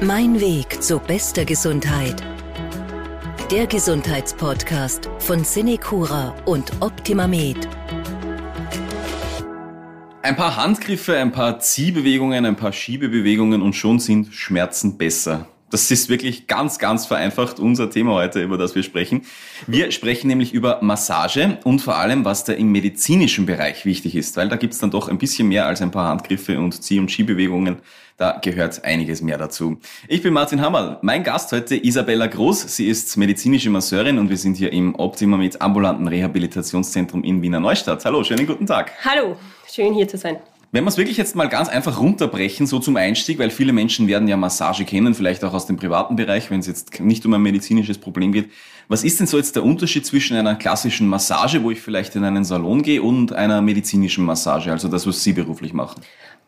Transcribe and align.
Mein 0.00 0.40
Weg 0.40 0.80
zu 0.80 1.00
bester 1.00 1.44
Gesundheit. 1.44 2.22
Der 3.50 3.66
Gesundheitspodcast 3.66 5.10
von 5.18 5.42
Cinecura 5.42 6.36
und 6.44 6.70
OptimaMed. 6.80 7.68
Ein 10.22 10.36
paar 10.36 10.54
Handgriffe, 10.54 11.16
ein 11.16 11.32
paar 11.32 11.58
Ziehbewegungen, 11.58 12.46
ein 12.46 12.54
paar 12.54 12.72
Schiebebewegungen 12.72 13.60
und 13.60 13.72
schon 13.72 13.98
sind 13.98 14.32
Schmerzen 14.32 14.98
besser. 14.98 15.48
Das 15.70 15.90
ist 15.90 16.08
wirklich 16.08 16.46
ganz, 16.46 16.78
ganz 16.78 17.04
vereinfacht 17.04 17.60
unser 17.60 17.90
Thema 17.90 18.14
heute, 18.14 18.42
über 18.42 18.56
das 18.56 18.74
wir 18.74 18.82
sprechen. 18.82 19.22
Wir 19.66 19.90
sprechen 19.90 20.28
nämlich 20.28 20.54
über 20.54 20.78
Massage 20.80 21.58
und 21.64 21.80
vor 21.80 21.96
allem, 21.96 22.24
was 22.24 22.44
da 22.44 22.54
im 22.54 22.72
medizinischen 22.72 23.44
Bereich 23.44 23.84
wichtig 23.84 24.14
ist, 24.16 24.36
weil 24.38 24.48
da 24.48 24.56
gibt's 24.56 24.78
dann 24.78 24.90
doch 24.90 25.08
ein 25.08 25.18
bisschen 25.18 25.48
mehr 25.48 25.66
als 25.66 25.82
ein 25.82 25.90
paar 25.90 26.08
Handgriffe 26.08 26.58
und 26.58 26.82
Zieh- 26.82 26.98
und 26.98 27.10
Schiebewegungen. 27.10 27.76
Da 28.16 28.38
gehört 28.42 28.82
einiges 28.82 29.20
mehr 29.20 29.38
dazu. 29.38 29.78
Ich 30.08 30.22
bin 30.22 30.32
Martin 30.32 30.60
Hammerl. 30.60 30.98
Mein 31.02 31.22
Gast 31.22 31.52
heute 31.52 31.76
Isabella 31.76 32.26
Groß. 32.26 32.74
Sie 32.74 32.88
ist 32.88 33.16
medizinische 33.16 33.70
Masseurin 33.70 34.18
und 34.18 34.30
wir 34.30 34.38
sind 34.38 34.56
hier 34.56 34.72
im 34.72 34.94
Optima 34.96 35.36
mit 35.36 35.60
ambulanten 35.60 36.08
Rehabilitationszentrum 36.08 37.22
in 37.22 37.42
Wiener 37.42 37.60
Neustadt. 37.60 38.04
Hallo, 38.04 38.24
schönen 38.24 38.46
guten 38.46 38.66
Tag. 38.66 38.92
Hallo, 39.04 39.36
schön 39.70 39.94
hier 39.94 40.08
zu 40.08 40.16
sein. 40.16 40.38
Wenn 40.70 40.84
wir 40.84 40.88
es 40.88 40.98
wirklich 40.98 41.16
jetzt 41.16 41.34
mal 41.34 41.48
ganz 41.48 41.70
einfach 41.70 41.98
runterbrechen, 41.98 42.66
so 42.66 42.78
zum 42.78 42.96
Einstieg, 42.96 43.38
weil 43.38 43.48
viele 43.48 43.72
Menschen 43.72 44.06
werden 44.06 44.28
ja 44.28 44.36
Massage 44.36 44.84
kennen, 44.84 45.14
vielleicht 45.14 45.42
auch 45.42 45.54
aus 45.54 45.64
dem 45.64 45.78
privaten 45.78 46.14
Bereich, 46.14 46.50
wenn 46.50 46.60
es 46.60 46.66
jetzt 46.66 47.00
nicht 47.00 47.24
um 47.24 47.32
ein 47.32 47.40
medizinisches 47.40 47.96
Problem 47.96 48.32
geht. 48.32 48.50
Was 48.86 49.02
ist 49.02 49.18
denn 49.18 49.26
so 49.26 49.38
jetzt 49.38 49.56
der 49.56 49.64
Unterschied 49.64 50.04
zwischen 50.04 50.36
einer 50.36 50.56
klassischen 50.56 51.08
Massage, 51.08 51.62
wo 51.62 51.70
ich 51.70 51.80
vielleicht 51.80 52.16
in 52.16 52.24
einen 52.24 52.44
Salon 52.44 52.82
gehe, 52.82 53.00
und 53.00 53.32
einer 53.32 53.62
medizinischen 53.62 54.26
Massage, 54.26 54.70
also 54.70 54.88
das, 54.88 55.06
was 55.06 55.24
Sie 55.24 55.32
beruflich 55.32 55.72
machen? 55.72 56.02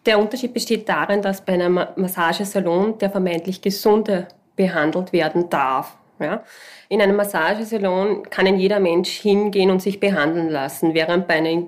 Der 0.04 0.18
Unterschied 0.18 0.52
besteht 0.52 0.86
darin, 0.86 1.22
dass 1.22 1.42
bei 1.42 1.54
einem 1.54 1.80
Massagesalon 1.96 2.98
der 2.98 3.08
vermeintlich 3.08 3.62
Gesunde 3.62 4.28
behandelt 4.54 5.14
werden 5.14 5.48
darf. 5.48 5.96
Ja? 6.18 6.44
In 6.92 7.00
einem 7.00 7.14
Massagesalon 7.14 8.24
kann 8.30 8.58
jeder 8.58 8.80
Mensch 8.80 9.10
hingehen 9.10 9.70
und 9.70 9.80
sich 9.80 10.00
behandeln 10.00 10.48
lassen, 10.48 10.92
während 10.92 11.28
bei 11.28 11.34
einer 11.34 11.64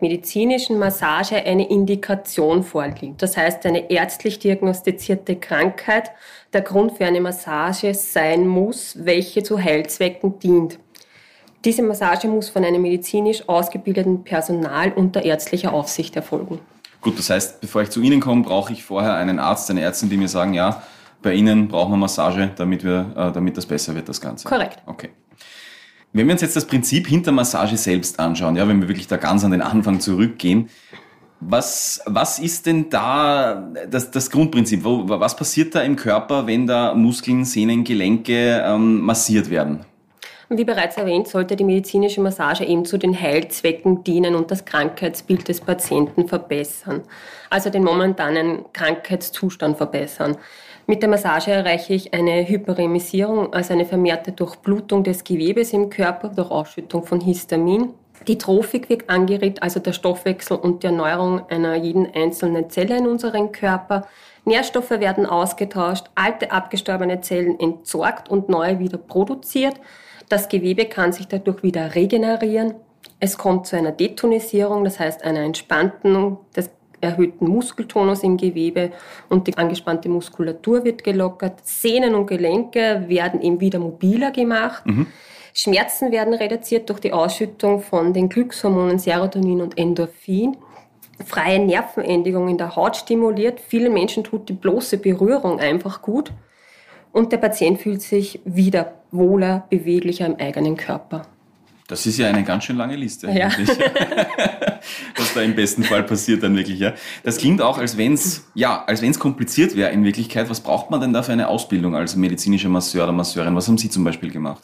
medizinischen 0.00 0.78
Massage 0.78 1.36
eine 1.36 1.66
Indikation 1.70 2.62
vorliegt. 2.62 3.22
Das 3.22 3.38
heißt, 3.38 3.64
eine 3.64 3.90
ärztlich 3.90 4.38
diagnostizierte 4.38 5.36
Krankheit 5.36 6.10
der 6.52 6.60
Grund 6.60 6.98
für 6.98 7.06
eine 7.06 7.22
Massage 7.22 7.94
sein 7.94 8.46
muss, 8.46 8.98
welche 9.02 9.42
zu 9.42 9.58
Heilzwecken 9.58 10.38
dient. 10.40 10.78
Diese 11.64 11.82
Massage 11.82 12.28
muss 12.28 12.50
von 12.50 12.62
einem 12.62 12.82
medizinisch 12.82 13.48
ausgebildeten 13.48 14.24
Personal 14.24 14.92
unter 14.92 15.24
ärztlicher 15.24 15.72
Aufsicht 15.72 16.16
erfolgen. 16.16 16.60
Gut, 17.00 17.18
das 17.18 17.30
heißt, 17.30 17.62
bevor 17.62 17.80
ich 17.80 17.88
zu 17.88 18.02
Ihnen 18.02 18.20
komme, 18.20 18.42
brauche 18.42 18.74
ich 18.74 18.84
vorher 18.84 19.14
einen 19.14 19.38
Arzt, 19.38 19.70
eine 19.70 19.80
Ärztin, 19.80 20.10
die 20.10 20.18
mir 20.18 20.28
sagen, 20.28 20.52
ja, 20.52 20.82
bei 21.26 21.34
Ihnen 21.34 21.66
brauchen 21.66 21.90
wir 21.90 21.96
Massage, 21.96 22.52
damit, 22.54 22.84
wir, 22.84 23.12
äh, 23.16 23.32
damit 23.32 23.56
das 23.56 23.66
besser 23.66 23.96
wird, 23.96 24.08
das 24.08 24.20
Ganze. 24.20 24.46
Korrekt. 24.46 24.78
Okay. 24.86 25.10
Wenn 26.12 26.28
wir 26.28 26.32
uns 26.32 26.40
jetzt 26.40 26.54
das 26.54 26.64
Prinzip 26.64 27.08
hinter 27.08 27.32
Massage 27.32 27.76
selbst 27.76 28.20
anschauen, 28.20 28.54
ja, 28.54 28.68
wenn 28.68 28.80
wir 28.80 28.88
wirklich 28.88 29.08
da 29.08 29.16
ganz 29.16 29.44
an 29.44 29.50
den 29.50 29.60
Anfang 29.60 29.98
zurückgehen, 29.98 30.70
was, 31.40 32.00
was 32.06 32.38
ist 32.38 32.66
denn 32.66 32.90
da 32.90 33.72
das, 33.90 34.12
das 34.12 34.30
Grundprinzip? 34.30 34.84
Wo, 34.84 35.08
was 35.08 35.34
passiert 35.34 35.74
da 35.74 35.80
im 35.82 35.96
Körper, 35.96 36.46
wenn 36.46 36.68
da 36.68 36.94
Muskeln, 36.94 37.44
Sehnen, 37.44 37.82
Gelenke 37.82 38.62
ähm, 38.64 39.00
massiert 39.00 39.50
werden? 39.50 39.84
Wie 40.48 40.64
bereits 40.64 40.96
erwähnt, 40.96 41.26
sollte 41.26 41.56
die 41.56 41.64
medizinische 41.64 42.20
Massage 42.20 42.64
eben 42.64 42.84
zu 42.84 42.98
den 42.98 43.20
Heilzwecken 43.20 44.04
dienen 44.04 44.36
und 44.36 44.52
das 44.52 44.64
Krankheitsbild 44.64 45.48
des 45.48 45.60
Patienten 45.60 46.28
verbessern. 46.28 47.02
Also 47.50 47.68
den 47.68 47.82
momentanen 47.82 48.64
Krankheitszustand 48.72 49.76
verbessern. 49.76 50.36
Mit 50.88 51.02
der 51.02 51.08
Massage 51.08 51.50
erreiche 51.50 51.94
ich 51.94 52.14
eine 52.14 52.48
Hyperemisierung, 52.48 53.52
also 53.52 53.72
eine 53.72 53.84
vermehrte 53.84 54.30
Durchblutung 54.30 55.02
des 55.02 55.24
Gewebes 55.24 55.72
im 55.72 55.90
Körper 55.90 56.28
durch 56.28 56.48
Ausschüttung 56.48 57.04
von 57.04 57.20
Histamin. 57.20 57.92
Die 58.28 58.38
Trophik 58.38 58.88
wird 58.88 59.10
angeregt, 59.10 59.64
also 59.64 59.80
der 59.80 59.92
Stoffwechsel 59.92 60.56
und 60.56 60.84
die 60.84 60.86
Erneuerung 60.86 61.42
einer 61.50 61.74
jeden 61.74 62.06
einzelnen 62.14 62.70
Zelle 62.70 62.96
in 62.98 63.08
unserem 63.08 63.50
Körper. 63.50 64.06
Nährstoffe 64.44 64.90
werden 64.90 65.26
ausgetauscht, 65.26 66.06
alte 66.14 66.52
abgestorbene 66.52 67.20
Zellen 67.20 67.58
entsorgt 67.58 68.28
und 68.28 68.48
neue 68.48 68.78
wieder 68.78 68.98
produziert. 68.98 69.74
Das 70.28 70.48
Gewebe 70.48 70.86
kann 70.86 71.12
sich 71.12 71.26
dadurch 71.26 71.64
wieder 71.64 71.96
regenerieren. 71.96 72.74
Es 73.18 73.38
kommt 73.38 73.66
zu 73.66 73.76
einer 73.76 73.92
Detonisierung, 73.92 74.84
das 74.84 75.00
heißt 75.00 75.24
einer 75.24 75.40
entspannten 75.40 76.36
des 76.54 76.70
erhöhten 77.00 77.48
Muskeltonus 77.48 78.22
im 78.22 78.36
Gewebe 78.36 78.92
und 79.28 79.46
die 79.46 79.56
angespannte 79.56 80.08
Muskulatur 80.08 80.84
wird 80.84 81.04
gelockert. 81.04 81.60
Sehnen 81.64 82.14
und 82.14 82.26
Gelenke 82.26 83.04
werden 83.08 83.40
eben 83.42 83.60
wieder 83.60 83.78
mobiler 83.78 84.30
gemacht. 84.30 84.84
Mhm. 84.86 85.06
Schmerzen 85.54 86.12
werden 86.12 86.34
reduziert 86.34 86.88
durch 86.90 87.00
die 87.00 87.12
Ausschüttung 87.12 87.80
von 87.80 88.12
den 88.12 88.28
Glückshormonen 88.28 88.98
Serotonin 88.98 89.62
und 89.62 89.78
Endorphin. 89.78 90.56
Freie 91.24 91.58
Nervenendigung 91.58 92.48
in 92.48 92.58
der 92.58 92.76
Haut 92.76 92.96
stimuliert. 92.96 93.60
Vielen 93.60 93.94
Menschen 93.94 94.22
tut 94.22 94.48
die 94.48 94.52
bloße 94.52 94.98
Berührung 94.98 95.58
einfach 95.58 96.02
gut. 96.02 96.30
Und 97.12 97.32
der 97.32 97.38
Patient 97.38 97.80
fühlt 97.80 98.02
sich 98.02 98.40
wieder 98.44 98.96
wohler, 99.10 99.64
beweglicher 99.70 100.26
im 100.26 100.36
eigenen 100.36 100.76
Körper. 100.76 101.22
Das 101.88 102.04
ist 102.04 102.18
ja 102.18 102.28
eine 102.28 102.42
ganz 102.42 102.64
schön 102.64 102.76
lange 102.76 102.96
Liste. 102.96 103.30
Ja. 103.30 103.48
Was 105.16 105.34
da 105.34 105.42
im 105.42 105.54
besten 105.54 105.84
Fall 105.84 106.02
passiert 106.02 106.42
dann 106.42 106.56
wirklich, 106.56 106.80
ja. 106.80 106.94
Das 107.22 107.38
klingt 107.38 107.62
auch, 107.62 107.78
als 107.78 107.96
wenn 107.96 108.14
es, 108.14 108.44
ja, 108.54 108.84
als 108.86 109.02
wenn 109.02 109.10
es 109.10 109.18
kompliziert 109.18 109.76
wäre 109.76 109.90
in 109.90 110.04
Wirklichkeit. 110.04 110.50
Was 110.50 110.60
braucht 110.60 110.90
man 110.90 111.00
denn 111.00 111.12
da 111.12 111.22
für 111.22 111.32
eine 111.32 111.48
Ausbildung 111.48 111.94
als 111.94 112.16
medizinischer 112.16 112.68
Masseur 112.68 113.04
oder 113.04 113.12
Masseurin? 113.12 113.54
Was 113.54 113.68
haben 113.68 113.78
Sie 113.78 113.88
zum 113.88 114.02
Beispiel 114.04 114.30
gemacht? 114.30 114.62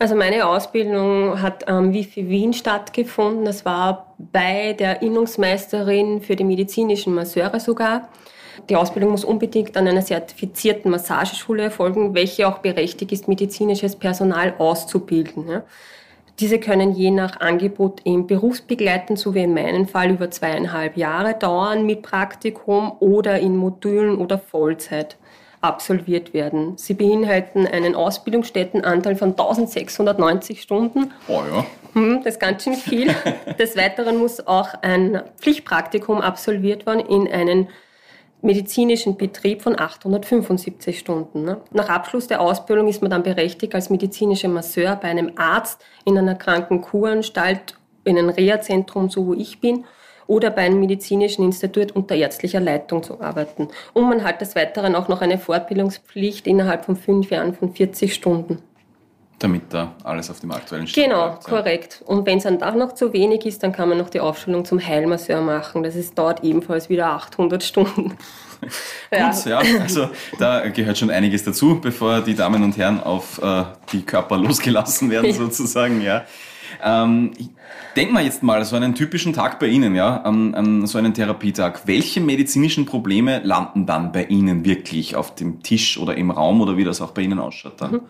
Also 0.00 0.14
meine 0.14 0.46
Ausbildung 0.46 1.42
hat 1.42 1.68
am 1.68 1.92
WIFI 1.92 2.28
Wien 2.28 2.52
stattgefunden. 2.52 3.44
Das 3.44 3.64
war 3.64 4.14
bei 4.18 4.72
der 4.72 5.02
Innungsmeisterin 5.02 6.22
für 6.22 6.36
die 6.36 6.44
medizinischen 6.44 7.14
Masseure 7.14 7.60
sogar. 7.60 8.08
Die 8.68 8.76
Ausbildung 8.76 9.10
muss 9.12 9.24
unbedingt 9.24 9.76
an 9.76 9.86
einer 9.86 10.04
zertifizierten 10.04 10.90
Massageschule 10.90 11.64
erfolgen, 11.64 12.14
welche 12.14 12.48
auch 12.48 12.58
berechtigt 12.58 13.12
ist, 13.12 13.28
medizinisches 13.28 13.94
Personal 13.94 14.54
auszubilden. 14.58 15.62
Diese 16.40 16.58
können 16.58 16.92
je 16.92 17.10
nach 17.10 17.40
Angebot 17.40 18.00
im 18.04 18.26
berufsbegleitend, 18.26 19.18
so 19.18 19.34
wie 19.34 19.42
in 19.42 19.52
meinem 19.52 19.86
Fall, 19.86 20.10
über 20.10 20.30
zweieinhalb 20.30 20.96
Jahre 20.96 21.34
dauern 21.34 21.84
mit 21.84 22.00
Praktikum 22.00 22.92
oder 22.98 23.38
in 23.38 23.58
Modulen 23.58 24.16
oder 24.16 24.38
Vollzeit 24.38 25.18
absolviert 25.60 26.32
werden. 26.32 26.78
Sie 26.78 26.94
beinhalten 26.94 27.66
einen 27.66 27.94
Ausbildungsstättenanteil 27.94 29.16
von 29.16 29.32
1690 29.32 30.62
Stunden. 30.62 31.12
Oh 31.28 31.42
ja. 31.52 31.66
Hm, 31.92 32.22
das 32.24 32.34
ist 32.34 32.40
ganz 32.40 32.64
schön 32.64 32.74
viel. 32.74 33.14
Des 33.58 33.76
Weiteren 33.76 34.16
muss 34.16 34.46
auch 34.46 34.68
ein 34.80 35.22
Pflichtpraktikum 35.36 36.22
absolviert 36.22 36.86
werden 36.86 37.00
in 37.00 37.30
einen 37.30 37.68
medizinischen 38.42 39.16
Betrieb 39.16 39.62
von 39.62 39.78
875 39.78 40.98
Stunden. 40.98 41.44
Ne? 41.44 41.60
Nach 41.72 41.88
Abschluss 41.88 42.26
der 42.26 42.40
Ausbildung 42.40 42.88
ist 42.88 43.02
man 43.02 43.10
dann 43.10 43.22
berechtigt, 43.22 43.74
als 43.74 43.90
medizinischer 43.90 44.48
Masseur 44.48 44.96
bei 44.96 45.08
einem 45.08 45.32
Arzt 45.36 45.84
in 46.04 46.16
einer 46.16 46.34
Krankenkuranstalt, 46.34 47.74
in 48.04 48.18
einem 48.18 48.30
Reha-Zentrum, 48.30 49.10
so 49.10 49.26
wo 49.26 49.34
ich 49.34 49.60
bin, 49.60 49.84
oder 50.26 50.50
bei 50.50 50.62
einem 50.62 50.80
medizinischen 50.80 51.44
Institut 51.44 51.92
unter 51.92 52.14
ärztlicher 52.14 52.60
Leitung 52.60 53.02
zu 53.02 53.20
arbeiten. 53.20 53.68
Und 53.92 54.08
man 54.08 54.22
hat 54.22 54.40
des 54.40 54.54
Weiteren 54.54 54.94
auch 54.94 55.08
noch 55.08 55.22
eine 55.22 55.38
Fortbildungspflicht 55.38 56.46
innerhalb 56.46 56.84
von 56.84 56.94
fünf 56.96 57.30
Jahren 57.30 57.52
von 57.52 57.72
40 57.74 58.14
Stunden 58.14 58.62
damit 59.40 59.62
da 59.70 59.94
alles 60.04 60.30
auf 60.30 60.38
dem 60.40 60.52
aktuellen 60.52 60.86
Stand 60.86 61.06
Genau, 61.06 61.28
bleibt, 61.28 61.44
ja. 61.44 61.50
korrekt. 61.50 62.02
Und 62.06 62.26
wenn 62.26 62.38
es 62.38 62.44
dann 62.44 62.62
auch 62.62 62.74
noch 62.74 62.94
zu 62.94 63.12
wenig 63.12 63.46
ist, 63.46 63.62
dann 63.62 63.72
kann 63.72 63.88
man 63.88 63.98
noch 63.98 64.10
die 64.10 64.20
Aufschulung 64.20 64.64
zum 64.64 64.78
Heilmasseur 64.86 65.40
machen. 65.40 65.82
Das 65.82 65.96
ist, 65.96 66.16
dauert 66.16 66.44
ebenfalls 66.44 66.88
wieder 66.88 67.06
800 67.06 67.64
Stunden. 67.64 68.16
ja. 69.10 69.30
Gut, 69.30 69.46
ja, 69.46 69.62
also 69.80 70.10
da 70.38 70.68
gehört 70.68 70.98
schon 70.98 71.10
einiges 71.10 71.42
dazu, 71.42 71.80
bevor 71.80 72.20
die 72.20 72.34
Damen 72.34 72.62
und 72.62 72.76
Herren 72.76 73.02
auf 73.02 73.40
äh, 73.42 73.64
die 73.92 74.02
Körper 74.02 74.36
losgelassen 74.36 75.10
werden, 75.10 75.32
sozusagen, 75.32 76.02
ja. 76.02 76.24
Ähm, 76.82 77.32
ich 77.38 77.48
denke 77.96 78.12
mal 78.12 78.22
jetzt 78.22 78.42
mal 78.42 78.62
so 78.64 78.76
einen 78.76 78.94
typischen 78.94 79.32
Tag 79.32 79.58
bei 79.58 79.66
Ihnen, 79.66 79.94
ja, 79.94 80.18
an, 80.18 80.54
an 80.54 80.86
so 80.86 80.98
einen 80.98 81.14
Therapietag. 81.14 81.80
Welche 81.86 82.20
medizinischen 82.20 82.84
Probleme 82.84 83.40
landen 83.42 83.86
dann 83.86 84.12
bei 84.12 84.24
Ihnen 84.24 84.66
wirklich 84.66 85.16
auf 85.16 85.34
dem 85.34 85.62
Tisch 85.62 85.98
oder 85.98 86.14
im 86.16 86.30
Raum 86.30 86.60
oder 86.60 86.76
wie 86.76 86.84
das 86.84 87.00
auch 87.00 87.12
bei 87.12 87.22
Ihnen 87.22 87.38
ausschaut 87.38 87.80
dann? 87.80 87.92
Mhm. 87.92 88.00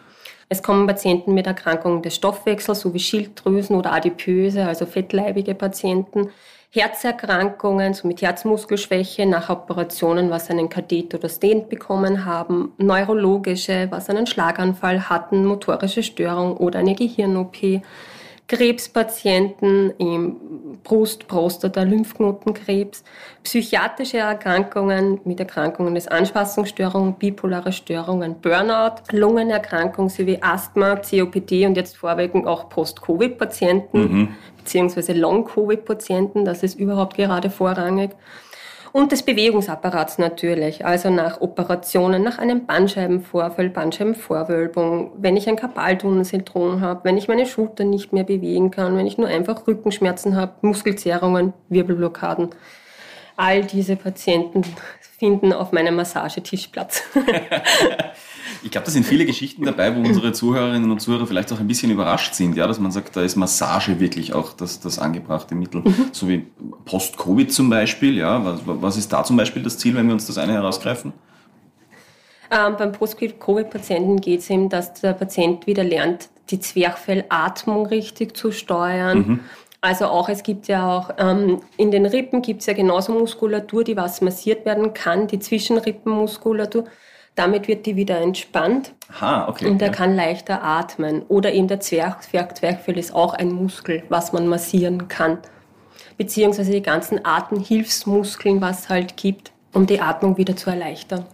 Es 0.52 0.64
kommen 0.64 0.88
Patienten 0.88 1.32
mit 1.32 1.46
Erkrankungen 1.46 2.02
des 2.02 2.16
Stoffwechsels 2.16 2.80
sowie 2.80 2.98
Schilddrüsen 2.98 3.76
oder 3.76 3.92
adipöse, 3.92 4.66
also 4.66 4.84
fettleibige 4.84 5.54
Patienten. 5.54 6.30
Herzerkrankungen, 6.72 7.94
so 7.94 8.08
mit 8.08 8.20
Herzmuskelschwäche 8.20 9.26
nach 9.26 9.48
Operationen, 9.48 10.28
was 10.28 10.50
einen 10.50 10.68
Katheter 10.68 11.18
oder 11.18 11.28
Stent 11.28 11.68
bekommen 11.68 12.24
haben, 12.24 12.72
neurologische, 12.78 13.86
was 13.90 14.10
einen 14.10 14.26
Schlaganfall 14.26 15.08
hatten, 15.08 15.44
motorische 15.44 16.02
Störung 16.02 16.56
oder 16.56 16.80
eine 16.80 16.96
Gehirn-OP, 16.96 17.82
Krebspatienten, 18.50 19.92
im 19.98 20.80
Brust, 20.82 21.28
Prostata, 21.28 21.84
Lymphknotenkrebs, 21.84 23.04
psychiatrische 23.44 24.18
Erkrankungen 24.18 25.20
mit 25.24 25.38
Erkrankungen 25.38 25.94
des 25.94 26.08
Anpassungsstörungen, 26.08 27.14
bipolare 27.14 27.70
Störungen, 27.70 28.40
Burnout, 28.40 29.02
Lungenerkrankungen 29.12 30.08
sowie 30.08 30.38
Asthma, 30.40 30.96
COPD 30.96 31.64
und 31.66 31.76
jetzt 31.76 31.96
vorwiegend 31.96 32.48
auch 32.48 32.68
Post-Covid-Patienten 32.68 34.00
mhm. 34.00 34.28
beziehungsweise 34.56 35.12
Long-Covid-Patienten, 35.12 36.44
das 36.44 36.64
ist 36.64 36.76
überhaupt 36.76 37.16
gerade 37.16 37.50
vorrangig 37.50 38.10
und 38.92 39.12
des 39.12 39.22
Bewegungsapparats 39.22 40.18
natürlich, 40.18 40.84
also 40.84 41.10
nach 41.10 41.40
Operationen, 41.40 42.22
nach 42.22 42.38
einem 42.38 42.66
Bandscheibenvorfall, 42.66 43.70
Bandscheibenvorwölbung, 43.70 45.12
wenn 45.16 45.36
ich 45.36 45.48
ein 45.48 45.56
Karpaltunnelsyndrom 45.56 46.80
habe, 46.80 47.04
wenn 47.04 47.16
ich 47.16 47.28
meine 47.28 47.46
Schulter 47.46 47.84
nicht 47.84 48.12
mehr 48.12 48.24
bewegen 48.24 48.70
kann, 48.70 48.96
wenn 48.96 49.06
ich 49.06 49.18
nur 49.18 49.28
einfach 49.28 49.66
Rückenschmerzen 49.66 50.36
habe, 50.36 50.54
Muskelzerrungen, 50.62 51.52
Wirbelblockaden. 51.68 52.50
All 53.36 53.64
diese 53.64 53.96
Patienten 53.96 54.64
finden 55.18 55.52
auf 55.52 55.72
meinem 55.72 55.96
Massagetisch 55.96 56.68
Platz. 56.68 57.02
Ich 58.62 58.70
glaube, 58.70 58.84
da 58.84 58.90
sind 58.90 59.06
viele 59.06 59.24
Geschichten 59.24 59.64
dabei, 59.64 59.94
wo 59.94 60.00
unsere 60.00 60.32
Zuhörerinnen 60.32 60.90
und 60.90 61.00
Zuhörer 61.00 61.26
vielleicht 61.26 61.52
auch 61.52 61.60
ein 61.60 61.66
bisschen 61.66 61.90
überrascht 61.90 62.34
sind, 62.34 62.56
ja, 62.56 62.66
dass 62.66 62.78
man 62.78 62.90
sagt, 62.90 63.16
da 63.16 63.22
ist 63.22 63.36
Massage 63.36 64.00
wirklich 64.00 64.34
auch 64.34 64.52
das, 64.52 64.80
das 64.80 64.98
angebrachte 64.98 65.54
Mittel. 65.54 65.82
Mhm. 65.82 66.10
So 66.12 66.28
wie 66.28 66.46
Post-Covid 66.84 67.52
zum 67.52 67.70
Beispiel, 67.70 68.16
ja. 68.16 68.44
Was, 68.44 68.60
was 68.64 68.96
ist 68.96 69.12
da 69.12 69.24
zum 69.24 69.36
Beispiel 69.36 69.62
das 69.62 69.78
Ziel, 69.78 69.94
wenn 69.94 70.06
wir 70.06 70.14
uns 70.14 70.26
das 70.26 70.36
eine 70.38 70.52
herausgreifen? 70.52 71.12
Ähm, 72.50 72.76
beim 72.76 72.92
Post-Covid-Patienten 72.92 74.20
geht 74.20 74.40
es 74.40 74.50
eben, 74.50 74.68
dass 74.68 74.94
der 74.94 75.12
Patient 75.12 75.66
wieder 75.66 75.84
lernt, 75.84 76.28
die 76.50 76.58
Zwerchfellatmung 76.58 77.86
richtig 77.86 78.36
zu 78.36 78.50
steuern. 78.50 79.18
Mhm. 79.18 79.40
Also 79.80 80.06
auch, 80.06 80.28
es 80.28 80.42
gibt 80.42 80.68
ja 80.68 80.98
auch, 80.98 81.10
ähm, 81.18 81.62
in 81.78 81.90
den 81.90 82.04
Rippen 82.04 82.42
gibt 82.42 82.60
es 82.60 82.66
ja 82.66 82.74
genauso 82.74 83.12
Muskulatur, 83.12 83.84
die 83.84 83.96
was 83.96 84.20
massiert 84.20 84.66
werden 84.66 84.92
kann, 84.92 85.26
die 85.26 85.38
Zwischenrippenmuskulatur. 85.38 86.84
Damit 87.40 87.68
wird 87.68 87.86
die 87.86 87.96
wieder 87.96 88.20
entspannt. 88.20 88.92
Aha, 89.14 89.48
okay. 89.48 89.66
Und 89.66 89.80
er 89.80 89.88
ja. 89.88 89.94
kann 89.94 90.14
leichter 90.14 90.62
atmen. 90.62 91.22
Oder 91.28 91.54
eben 91.54 91.68
der 91.68 91.80
Zwerg, 91.80 92.22
Zwerg, 92.22 92.58
Zwerchfell 92.58 92.98
ist 92.98 93.14
auch 93.14 93.32
ein 93.32 93.50
Muskel, 93.50 94.02
was 94.10 94.34
man 94.34 94.46
massieren 94.46 95.08
kann. 95.08 95.38
Beziehungsweise 96.18 96.70
die 96.70 96.82
ganzen 96.82 97.24
Atemhilfsmuskeln, 97.24 98.60
was 98.60 98.80
es 98.80 98.88
halt 98.90 99.16
gibt, 99.16 99.52
um 99.72 99.86
die 99.86 100.02
Atmung 100.02 100.36
wieder 100.36 100.54
zu 100.54 100.68
erleichtern. 100.68 101.24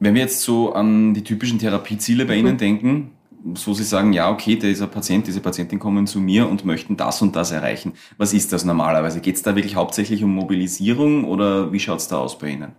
Wenn 0.00 0.14
wir 0.14 0.22
jetzt 0.22 0.42
so 0.42 0.72
an 0.72 1.14
die 1.14 1.22
typischen 1.22 1.60
Therapieziele 1.60 2.24
bei 2.24 2.34
Ihnen 2.34 2.54
mhm. 2.54 2.58
denken, 2.58 3.10
so 3.54 3.72
Sie 3.72 3.84
sagen, 3.84 4.12
ja, 4.12 4.28
okay, 4.32 4.56
dieser 4.56 4.88
Patient, 4.88 5.28
diese 5.28 5.40
Patientin 5.40 5.78
kommen 5.78 6.08
zu 6.08 6.18
mir 6.18 6.48
und 6.48 6.64
möchten 6.64 6.96
das 6.96 7.22
und 7.22 7.36
das 7.36 7.52
erreichen. 7.52 7.92
Was 8.18 8.34
ist 8.34 8.52
das 8.52 8.64
normalerweise? 8.64 9.20
Geht 9.20 9.36
es 9.36 9.42
da 9.42 9.54
wirklich 9.54 9.76
hauptsächlich 9.76 10.24
um 10.24 10.34
Mobilisierung 10.34 11.22
oder 11.22 11.70
wie 11.70 11.78
schaut 11.78 12.00
es 12.00 12.08
da 12.08 12.18
aus 12.18 12.36
bei 12.36 12.48
Ihnen? 12.48 12.72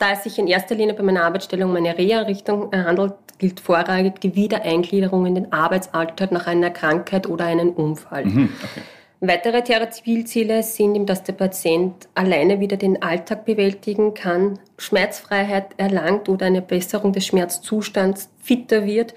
Da 0.00 0.12
es 0.12 0.24
sich 0.24 0.38
in 0.38 0.46
erster 0.46 0.74
Linie 0.74 0.94
bei 0.94 1.02
meiner 1.02 1.24
Arbeitsstelle 1.24 1.66
um 1.66 1.76
eine 1.76 1.96
Reha-Richtung 1.96 2.72
handelt, 2.72 3.12
gilt 3.36 3.60
vorrangig 3.60 4.18
die 4.22 4.34
Wiedereingliederung 4.34 5.26
in 5.26 5.34
den 5.34 5.52
Arbeitsalltag 5.52 6.32
nach 6.32 6.46
einer 6.46 6.70
Krankheit 6.70 7.28
oder 7.28 7.44
einem 7.44 7.68
Unfall. 7.70 8.24
Mhm, 8.24 8.48
okay. 8.62 8.80
Weitere 9.20 9.62
Therapieziele 9.62 10.62
sind, 10.62 11.04
dass 11.06 11.22
der 11.22 11.34
Patient 11.34 12.08
alleine 12.14 12.60
wieder 12.60 12.78
den 12.78 13.02
Alltag 13.02 13.44
bewältigen 13.44 14.14
kann, 14.14 14.58
Schmerzfreiheit 14.78 15.74
erlangt 15.76 16.30
oder 16.30 16.46
eine 16.46 16.62
Besserung 16.62 17.12
des 17.12 17.26
Schmerzzustands 17.26 18.30
fitter 18.42 18.86
wird 18.86 19.14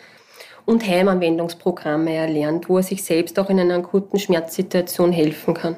und 0.66 0.86
Heimanwendungsprogramme 0.86 2.14
erlernt, 2.14 2.68
wo 2.68 2.76
er 2.76 2.84
sich 2.84 3.06
selbst 3.06 3.40
auch 3.40 3.50
in 3.50 3.62
einer 3.62 3.76
akuten 3.76 4.20
Schmerzsituation 4.20 5.14
helfen 5.14 5.54
kann. 5.54 5.78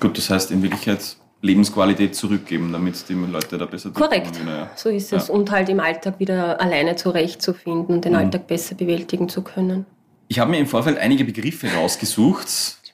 Gut, 0.00 0.16
das 0.16 0.30
heißt 0.30 0.50
in 0.50 0.62
Wirklichkeit 0.62 1.16
Lebensqualität 1.42 2.14
zurückgeben, 2.14 2.72
damit 2.72 3.08
die 3.08 3.14
Leute 3.14 3.58
da 3.58 3.66
besser 3.66 3.90
Korrekt, 3.90 4.38
ja. 4.46 4.70
so 4.76 4.88
ist 4.88 5.12
es. 5.12 5.28
Ja. 5.28 5.34
Und 5.34 5.50
halt 5.50 5.68
im 5.68 5.80
Alltag 5.80 6.18
wieder 6.20 6.60
alleine 6.60 6.94
zurechtzufinden 6.94 7.96
und 7.96 8.04
den 8.04 8.12
mhm. 8.12 8.18
Alltag 8.18 8.46
besser 8.46 8.76
bewältigen 8.76 9.28
zu 9.28 9.42
können. 9.42 9.84
Ich 10.28 10.38
habe 10.38 10.50
mir 10.50 10.58
im 10.58 10.66
Vorfeld 10.66 10.98
einige 10.98 11.24
Begriffe 11.24 11.66
rausgesucht, 11.74 12.46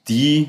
die 0.08 0.48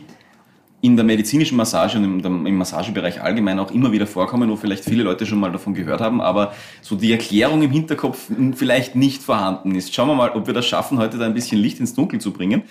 in 0.81 0.95
der 0.95 1.03
medizinischen 1.03 1.57
Massage 1.57 1.97
und 1.97 2.25
im, 2.25 2.55
Massagebereich 2.55 3.21
allgemein 3.21 3.59
auch 3.59 3.71
immer 3.71 3.91
wieder 3.91 4.07
vorkommen, 4.07 4.49
wo 4.49 4.55
vielleicht 4.55 4.85
viele 4.85 5.03
Leute 5.03 5.25
schon 5.25 5.39
mal 5.39 5.51
davon 5.51 5.73
gehört 5.73 5.99
haben, 5.99 6.21
aber 6.21 6.53
so 6.81 6.95
die 6.95 7.11
Erklärung 7.11 7.61
im 7.61 7.71
Hinterkopf 7.71 8.31
vielleicht 8.55 8.95
nicht 8.95 9.21
vorhanden 9.21 9.75
ist. 9.75 9.93
Schauen 9.93 10.07
wir 10.07 10.15
mal, 10.15 10.29
ob 10.29 10.47
wir 10.47 10.53
das 10.53 10.65
schaffen, 10.65 10.97
heute 10.97 11.17
da 11.17 11.25
ein 11.25 11.33
bisschen 11.33 11.59
Licht 11.59 11.81
ins 11.81 11.93
Dunkel 11.93 12.21
zu 12.21 12.31
bringen. 12.31 12.63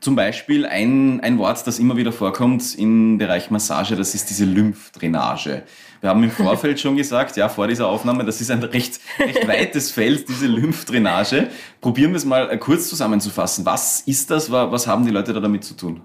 Zum 0.00 0.16
Beispiel 0.16 0.64
ein, 0.64 1.20
ein 1.20 1.36
Wort, 1.36 1.66
das 1.66 1.78
immer 1.78 1.96
wieder 1.96 2.10
vorkommt 2.10 2.74
im 2.78 3.18
Bereich 3.18 3.50
Massage, 3.50 3.96
das 3.96 4.14
ist 4.14 4.30
diese 4.30 4.46
Lymphdrainage. 4.46 5.62
Wir 6.00 6.08
haben 6.08 6.24
im 6.24 6.30
Vorfeld 6.30 6.80
schon 6.80 6.96
gesagt, 6.96 7.36
ja, 7.36 7.50
vor 7.50 7.66
dieser 7.68 7.86
Aufnahme, 7.86 8.24
das 8.24 8.40
ist 8.40 8.50
ein 8.50 8.62
recht, 8.62 8.98
recht 9.18 9.46
weites 9.46 9.90
Feld, 9.90 10.26
diese 10.28 10.46
Lymphdrainage. 10.46 11.48
Probieren 11.82 12.12
wir 12.12 12.16
es 12.16 12.24
mal 12.24 12.58
kurz 12.58 12.88
zusammenzufassen. 12.88 13.66
Was 13.66 14.00
ist 14.00 14.30
das? 14.30 14.50
Was 14.50 14.86
haben 14.86 15.04
die 15.04 15.10
Leute 15.10 15.34
da 15.34 15.40
damit 15.40 15.64
zu 15.64 15.74
tun? 15.74 16.00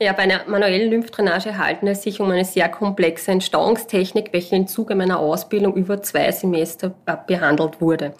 Ja, 0.00 0.12
bei 0.14 0.22
einer 0.22 0.40
manuellen 0.48 0.90
Lymphdrainage 0.90 1.56
handelt 1.56 1.96
es 1.96 2.02
sich 2.02 2.20
um 2.20 2.30
eine 2.30 2.44
sehr 2.44 2.68
komplexe 2.68 3.30
Entstauungstechnik, 3.30 4.32
welche 4.32 4.56
im 4.56 4.66
Zuge 4.66 4.96
meiner 4.96 5.20
Ausbildung 5.20 5.74
über 5.76 6.02
zwei 6.02 6.32
Semester 6.32 6.94
behandelt 7.26 7.80
wurde. 7.80 8.14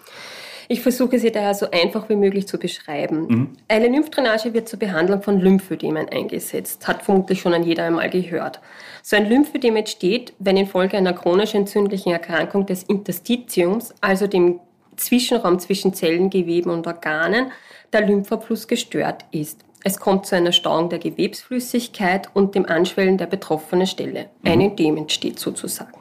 Ich 0.71 0.79
versuche 0.79 1.19
sie 1.19 1.33
daher 1.33 1.53
so 1.53 1.69
einfach 1.69 2.07
wie 2.07 2.15
möglich 2.15 2.47
zu 2.47 2.57
beschreiben. 2.57 3.27
Mhm. 3.27 3.49
Eine 3.67 3.89
Lymphdrainage 3.89 4.53
wird 4.53 4.69
zur 4.69 4.79
Behandlung 4.79 5.21
von 5.21 5.37
Lymphödemen 5.37 6.07
eingesetzt, 6.07 6.87
hat 6.87 7.03
vermutlich 7.03 7.41
schon 7.41 7.53
an 7.53 7.63
jeder 7.63 7.83
einmal 7.83 8.09
gehört. 8.09 8.61
So 9.03 9.17
ein 9.17 9.27
Lymphödem 9.27 9.75
entsteht, 9.75 10.31
wenn 10.39 10.55
infolge 10.55 10.95
einer 10.95 11.11
chronisch 11.11 11.55
entzündlichen 11.55 12.13
Erkrankung 12.13 12.67
des 12.67 12.83
Interstitiums, 12.83 13.93
also 13.99 14.27
dem 14.27 14.61
Zwischenraum 14.95 15.59
zwischen 15.59 15.93
Zellen, 15.93 16.29
Geweben 16.29 16.69
und 16.69 16.87
Organen, 16.87 17.51
der 17.91 18.07
Lymphfluss 18.07 18.65
gestört 18.65 19.25
ist. 19.31 19.65
Es 19.83 19.99
kommt 19.99 20.25
zu 20.25 20.37
einer 20.37 20.53
Stauung 20.53 20.87
der 20.87 20.99
Gewebsflüssigkeit 20.99 22.29
und 22.33 22.55
dem 22.55 22.65
Anschwellen 22.65 23.17
der 23.17 23.25
betroffenen 23.25 23.87
Stelle. 23.87 24.29
Ein 24.45 24.59
mhm. 24.59 24.67
Ödem 24.67 24.95
entsteht 24.95 25.37
sozusagen. 25.37 25.99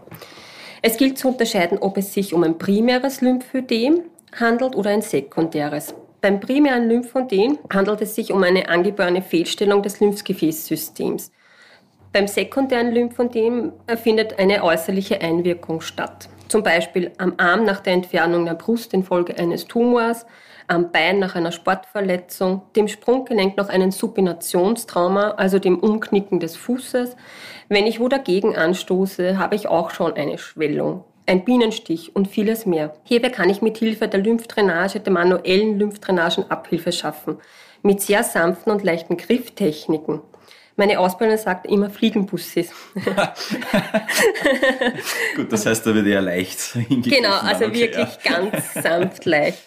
Es 0.80 0.96
gilt 0.96 1.18
zu 1.18 1.26
unterscheiden, 1.26 1.78
ob 1.78 1.96
es 1.96 2.14
sich 2.14 2.32
um 2.32 2.44
ein 2.44 2.56
primäres 2.56 3.20
Lymphödem, 3.20 4.04
handelt 4.38 4.76
oder 4.76 4.90
ein 4.90 5.02
sekundäres. 5.02 5.94
Beim 6.20 6.38
primären 6.38 6.88
Lymphödem 6.88 7.58
handelt 7.72 8.02
es 8.02 8.14
sich 8.14 8.32
um 8.32 8.42
eine 8.42 8.68
angeborene 8.68 9.22
Fehlstellung 9.22 9.82
des 9.82 10.00
Lymphgefäßsystems. 10.00 11.32
Beim 12.12 12.26
sekundären 12.26 12.92
Lymphödem 12.92 13.72
findet 14.02 14.38
eine 14.38 14.62
äußerliche 14.62 15.20
Einwirkung 15.20 15.80
statt. 15.80 16.28
Zum 16.48 16.62
Beispiel 16.62 17.12
am 17.18 17.34
Arm 17.38 17.64
nach 17.64 17.80
der 17.80 17.92
Entfernung 17.92 18.44
der 18.44 18.54
Brust 18.54 18.92
infolge 18.92 19.38
eines 19.38 19.66
Tumors, 19.66 20.26
am 20.66 20.92
Bein 20.92 21.18
nach 21.20 21.36
einer 21.36 21.52
Sportverletzung, 21.52 22.62
dem 22.76 22.88
Sprunggelenk 22.88 23.56
nach 23.56 23.68
einem 23.68 23.90
Supinationstrauma, 23.90 25.32
also 25.32 25.58
dem 25.58 25.78
Umknicken 25.78 26.38
des 26.38 26.56
Fußes. 26.56 27.16
Wenn 27.68 27.86
ich 27.86 27.98
wo 28.00 28.08
dagegen 28.08 28.56
anstoße, 28.56 29.38
habe 29.38 29.54
ich 29.54 29.68
auch 29.68 29.90
schon 29.90 30.14
eine 30.14 30.38
Schwellung 30.38 31.04
ein 31.30 31.44
Bienenstich 31.44 32.14
und 32.16 32.26
vieles 32.26 32.66
mehr. 32.66 32.92
Hierbei 33.04 33.28
kann 33.28 33.48
ich 33.48 33.62
mit 33.62 33.78
Hilfe 33.78 34.08
der 34.08 34.18
Lymphdrainage, 34.18 34.98
der 34.98 35.12
manuellen 35.12 35.78
Lymphdrainagen 35.78 36.50
Abhilfe 36.50 36.90
schaffen. 36.90 37.38
Mit 37.82 38.02
sehr 38.02 38.24
sanften 38.24 38.72
und 38.72 38.82
leichten 38.82 39.16
Grifftechniken. 39.16 40.22
Meine 40.74 40.98
Ausbildung 40.98 41.38
sagt 41.38 41.66
immer 41.66 41.88
Fliegenbussis. 41.88 42.72
Gut, 45.36 45.52
das 45.52 45.66
heißt, 45.66 45.86
da 45.86 45.94
wird 45.94 46.06
eher 46.08 46.20
leicht 46.20 46.76
Genau, 46.88 47.38
also 47.38 47.66
okay, 47.66 47.80
wirklich 47.80 48.08
ja. 48.24 48.32
ganz 48.32 48.74
sanft 48.82 49.24
leicht. 49.24 49.58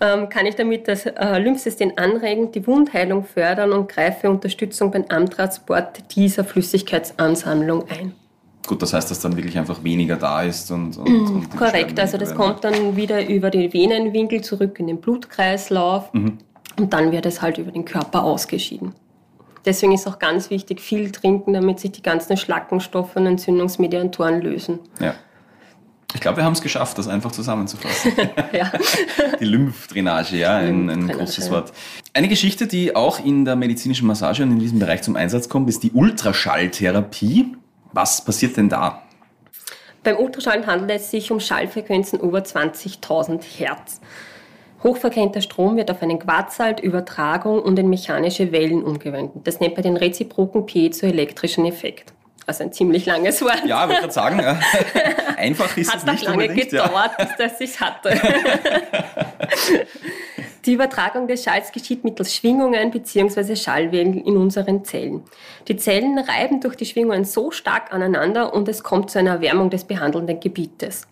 Ähm, 0.00 0.28
kann 0.28 0.46
ich 0.46 0.54
damit 0.54 0.86
das 0.86 1.06
äh, 1.06 1.38
Lymphsystem 1.38 1.92
anregen, 1.96 2.52
die 2.52 2.64
Wundheilung 2.66 3.24
fördern 3.24 3.72
und 3.72 3.88
greife 3.90 4.30
Unterstützung 4.30 4.92
beim 4.92 5.06
Antransport 5.08 6.14
dieser 6.14 6.44
Flüssigkeitsansammlung 6.44 7.88
ein. 7.90 8.14
Gut, 8.70 8.82
das 8.82 8.92
heißt, 8.92 9.10
dass 9.10 9.18
dann 9.18 9.36
wirklich 9.36 9.58
einfach 9.58 9.82
weniger 9.82 10.14
da 10.14 10.42
ist 10.42 10.70
und, 10.70 10.96
und, 10.96 11.08
mhm, 11.08 11.36
und 11.38 11.56
korrekt. 11.56 11.98
Also 11.98 12.16
das 12.18 12.36
kommt 12.36 12.62
dann 12.62 12.94
wieder 12.94 13.28
über 13.28 13.50
die 13.50 13.72
Venenwinkel 13.72 14.42
zurück 14.42 14.78
in 14.78 14.86
den 14.86 15.00
Blutkreislauf 15.00 16.14
mhm. 16.14 16.38
und 16.78 16.92
dann 16.92 17.10
wird 17.10 17.26
es 17.26 17.42
halt 17.42 17.58
über 17.58 17.72
den 17.72 17.84
Körper 17.84 18.22
ausgeschieden. 18.22 18.94
Deswegen 19.64 19.90
ist 19.90 20.06
auch 20.06 20.20
ganz 20.20 20.50
wichtig, 20.50 20.80
viel 20.80 21.10
trinken, 21.10 21.52
damit 21.52 21.80
sich 21.80 21.90
die 21.90 22.02
ganzen 22.02 22.36
Schlackenstoffe 22.36 23.16
und 23.16 23.26
Entzündungsmediatoren 23.26 24.40
lösen. 24.40 24.78
Ja. 25.00 25.16
Ich 26.14 26.20
glaube, 26.20 26.36
wir 26.36 26.44
haben 26.44 26.52
es 26.52 26.62
geschafft, 26.62 26.96
das 26.96 27.08
einfach 27.08 27.32
zusammenzufassen. 27.32 28.12
ja. 28.52 28.70
Die 29.40 29.46
Lymphdrainage, 29.46 30.36
ja, 30.36 30.58
ein, 30.58 30.88
ein 30.88 31.08
großes 31.08 31.50
Wort. 31.50 31.72
Eine 32.14 32.28
Geschichte, 32.28 32.68
die 32.68 32.94
auch 32.94 33.18
in 33.18 33.44
der 33.44 33.56
medizinischen 33.56 34.06
Massage 34.06 34.44
und 34.44 34.52
in 34.52 34.60
diesem 34.60 34.78
Bereich 34.78 35.02
zum 35.02 35.16
Einsatz 35.16 35.48
kommt, 35.48 35.68
ist 35.68 35.82
die 35.82 35.90
Ultraschalltherapie. 35.90 37.56
Was 37.92 38.24
passiert 38.24 38.56
denn 38.56 38.68
da? 38.68 39.02
Beim 40.02 40.16
Ultraschall 40.16 40.66
handelt 40.66 41.00
es 41.00 41.10
sich 41.10 41.30
um 41.30 41.40
Schallfrequenzen 41.40 42.20
über 42.20 42.38
20.000 42.38 43.42
Hertz. 43.42 44.00
Hochfrequenter 44.82 45.42
Strom 45.42 45.76
wird 45.76 45.90
auf 45.90 46.02
einen 46.02 46.18
Quarzsalt, 46.18 46.80
Übertragung 46.80 47.60
und 47.60 47.78
in 47.78 47.90
mechanische 47.90 48.50
Wellen 48.50 48.82
umgewandelt. 48.82 49.46
Das 49.46 49.60
nennt 49.60 49.74
man 49.74 49.82
den 49.82 49.98
reziproken 49.98 50.64
piezoelektrischen 50.64 51.66
Effekt. 51.66 52.14
Also 52.50 52.64
ein 52.64 52.72
ziemlich 52.72 53.06
langes 53.06 53.40
Wort. 53.42 53.62
Ja, 53.64 53.86
würde 53.86 54.00
gerade 54.00 54.12
sagen, 54.12 54.40
einfach 55.36 55.76
ist 55.76 55.92
Hat 55.92 56.00
es 56.00 56.04
nicht 56.04 56.26
auch 56.28 56.34
lange 56.34 56.48
gedauert, 56.48 57.12
Ja. 57.16 57.24
bis 57.24 57.36
das 57.38 57.60
ich 57.60 57.80
hatte. 57.80 58.10
Die 60.66 60.72
Übertragung 60.72 61.28
des 61.28 61.44
Schalls 61.44 61.70
geschieht 61.70 62.02
mittels 62.02 62.34
Schwingungen 62.34 62.90
bzw. 62.90 63.54
Schallwellen 63.54 64.14
in 64.24 64.36
unseren 64.36 64.84
Zellen. 64.84 65.22
Die 65.68 65.76
Zellen 65.76 66.18
reiben 66.18 66.60
durch 66.60 66.74
die 66.74 66.86
Schwingungen 66.86 67.24
so 67.24 67.52
stark 67.52 67.92
aneinander 67.94 68.52
und 68.52 68.68
es 68.68 68.82
kommt 68.82 69.12
zu 69.12 69.20
einer 69.20 69.34
Erwärmung 69.34 69.70
des 69.70 69.84
behandelnden 69.84 70.40
Gebietes. 70.40 71.06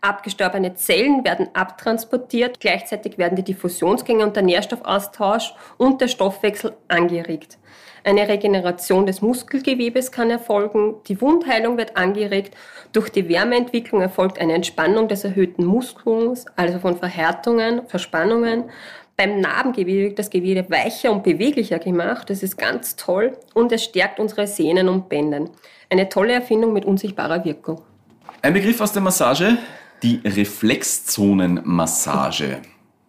Abgestorbene 0.00 0.74
Zellen 0.74 1.24
werden 1.24 1.50
abtransportiert, 1.54 2.58
gleichzeitig 2.58 3.16
werden 3.16 3.36
die 3.36 3.44
Diffusionsgänge 3.44 4.24
und 4.26 4.34
der 4.34 4.42
Nährstoffaustausch 4.42 5.54
und 5.78 6.00
der 6.00 6.08
Stoffwechsel 6.08 6.72
angeregt. 6.88 7.58
Eine 8.02 8.28
Regeneration 8.28 9.06
des 9.06 9.20
Muskelgewebes 9.20 10.10
kann 10.10 10.30
erfolgen, 10.30 10.94
die 11.06 11.20
Wundheilung 11.20 11.76
wird 11.76 11.96
angeregt, 11.96 12.56
durch 12.92 13.10
die 13.10 13.28
Wärmeentwicklung 13.28 14.00
erfolgt 14.00 14.40
eine 14.40 14.54
Entspannung 14.54 15.08
des 15.08 15.24
erhöhten 15.24 15.64
Muskels, 15.64 16.46
also 16.56 16.78
von 16.78 16.96
Verhärtungen, 16.96 17.86
Verspannungen. 17.86 18.64
Beim 19.16 19.40
Narbengewebe 19.40 20.08
wird 20.08 20.18
das 20.18 20.30
Gewebe 20.30 20.70
weicher 20.70 21.12
und 21.12 21.22
beweglicher 21.22 21.78
gemacht, 21.78 22.30
das 22.30 22.42
ist 22.42 22.56
ganz 22.56 22.96
toll 22.96 23.36
und 23.52 23.70
es 23.70 23.84
stärkt 23.84 24.18
unsere 24.18 24.46
Sehnen 24.46 24.88
und 24.88 25.10
Bänder. 25.10 25.50
Eine 25.90 26.08
tolle 26.08 26.32
Erfindung 26.32 26.72
mit 26.72 26.86
unsichtbarer 26.86 27.44
Wirkung. 27.44 27.82
Ein 28.40 28.54
Begriff 28.54 28.80
aus 28.80 28.92
der 28.92 29.02
Massage, 29.02 29.58
die 30.02 30.22
Reflexzonenmassage. 30.24 32.62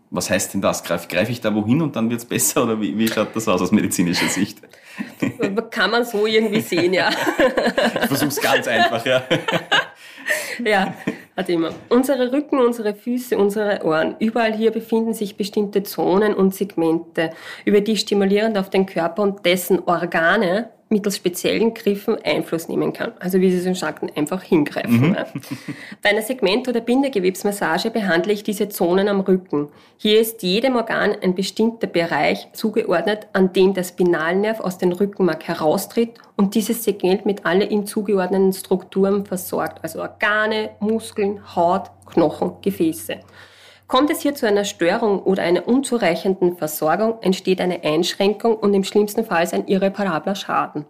Was 0.10 0.29
heißt 0.29 0.53
denn 0.53 0.62
das? 0.62 0.83
Greife 0.83 1.07
greif 1.07 1.29
ich 1.29 1.39
da 1.39 1.55
wohin 1.55 1.81
und 1.81 1.95
dann 1.95 2.10
wird's 2.10 2.25
besser 2.25 2.63
oder 2.63 2.81
wie, 2.81 2.98
wie 2.98 3.07
schaut 3.07 3.33
das 3.33 3.48
aus 3.48 3.62
aus 3.62 3.71
medizinischer 3.71 4.27
Sicht? 4.27 4.57
Kann 5.71 5.91
man 5.91 6.05
so 6.05 6.25
irgendwie 6.25 6.62
sehen, 6.62 6.93
ja. 6.93 7.10
Ich 7.10 8.07
versuch's 8.07 8.41
ganz 8.41 8.67
einfach, 8.67 9.05
ja. 9.05 9.24
Ja, 10.63 10.93
hat 11.36 11.50
immer. 11.50 11.71
Unsere 11.89 12.31
Rücken, 12.31 12.60
unsere 12.60 12.93
Füße, 12.93 13.38
unsere 13.38 13.83
Ohren, 13.83 14.15
überall 14.19 14.53
hier 14.53 14.71
befinden 14.71 15.13
sich 15.13 15.36
bestimmte 15.36 15.83
Zonen 15.83 16.33
und 16.33 16.53
Segmente, 16.53 17.31
über 17.65 17.81
die 17.81 17.98
stimulierend 17.98 18.57
auf 18.57 18.69
den 18.69 18.86
Körper 18.86 19.24
und 19.24 19.45
dessen 19.45 19.79
Organe 19.86 20.69
mittels 20.91 21.15
speziellen 21.15 21.74
Griffen 21.74 22.17
Einfluss 22.24 22.67
nehmen 22.67 22.93
kann. 22.93 23.13
Also 23.19 23.39
wie 23.39 23.51
Sie 23.51 23.63
schon 23.63 23.75
sagten, 23.75 24.10
einfach 24.15 24.43
hingreifen. 24.43 25.15
Ja. 25.15 25.25
Bei 26.01 26.10
einer 26.10 26.21
Segment- 26.21 26.67
oder 26.67 26.81
Bindegewebsmassage 26.81 27.89
behandle 27.89 28.33
ich 28.33 28.43
diese 28.43 28.69
Zonen 28.69 29.07
am 29.07 29.21
Rücken. 29.21 29.69
Hier 29.98 30.19
ist 30.19 30.43
jedem 30.43 30.75
Organ 30.75 31.15
ein 31.21 31.33
bestimmter 31.33 31.88
Bereich 31.88 32.48
zugeordnet, 32.53 33.27
an 33.33 33.53
dem 33.53 33.74
der 33.74 33.83
Spinalnerv 33.83 34.60
aus 34.60 34.77
dem 34.77 34.91
Rückenmark 34.91 35.48
heraustritt 35.48 36.12
und 36.36 36.55
dieses 36.55 36.83
Segment 36.83 37.25
mit 37.25 37.45
alle 37.45 37.65
ihm 37.65 37.86
zugeordneten 37.86 38.53
Strukturen 38.53 39.25
versorgt, 39.25 39.83
also 39.83 40.01
Organe, 40.01 40.71
Muskeln, 40.79 41.55
Haut, 41.55 41.89
Knochen, 42.05 42.53
Gefäße. 42.62 43.19
Kommt 43.91 44.10
es 44.10 44.21
hier 44.21 44.33
zu 44.33 44.48
einer 44.48 44.63
Störung 44.63 45.19
oder 45.19 45.43
einer 45.43 45.67
unzureichenden 45.67 46.55
Versorgung, 46.55 47.15
entsteht 47.19 47.60
eine 47.60 47.83
Einschränkung 47.83 48.55
und 48.55 48.74
im 48.74 48.86
schlimmsten 48.86 49.25
Fall 49.25 49.45
ein 49.51 49.67
irreparabler 49.67 50.33
Schaden. 50.33 50.86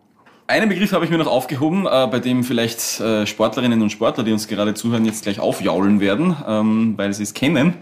Einen 0.45 0.69
Begriff 0.69 0.91
habe 0.91 1.03
ich 1.03 1.09
mir 1.09 1.17
noch 1.17 1.25
aufgehoben, 1.25 1.87
äh, 1.87 2.07
bei 2.11 2.19
dem 2.19 2.43
vielleicht 2.43 2.99
äh, 2.99 3.25
Sportlerinnen 3.25 3.81
und 3.81 3.89
Sportler, 3.89 4.23
die 4.23 4.31
uns 4.31 4.47
gerade 4.47 4.75
zuhören, 4.75 5.03
jetzt 5.03 5.23
gleich 5.23 5.39
aufjaulen 5.39 5.99
werden, 5.99 6.35
ähm, 6.47 6.93
weil 6.95 7.11
sie 7.11 7.23
es 7.23 7.33
kennen. 7.33 7.73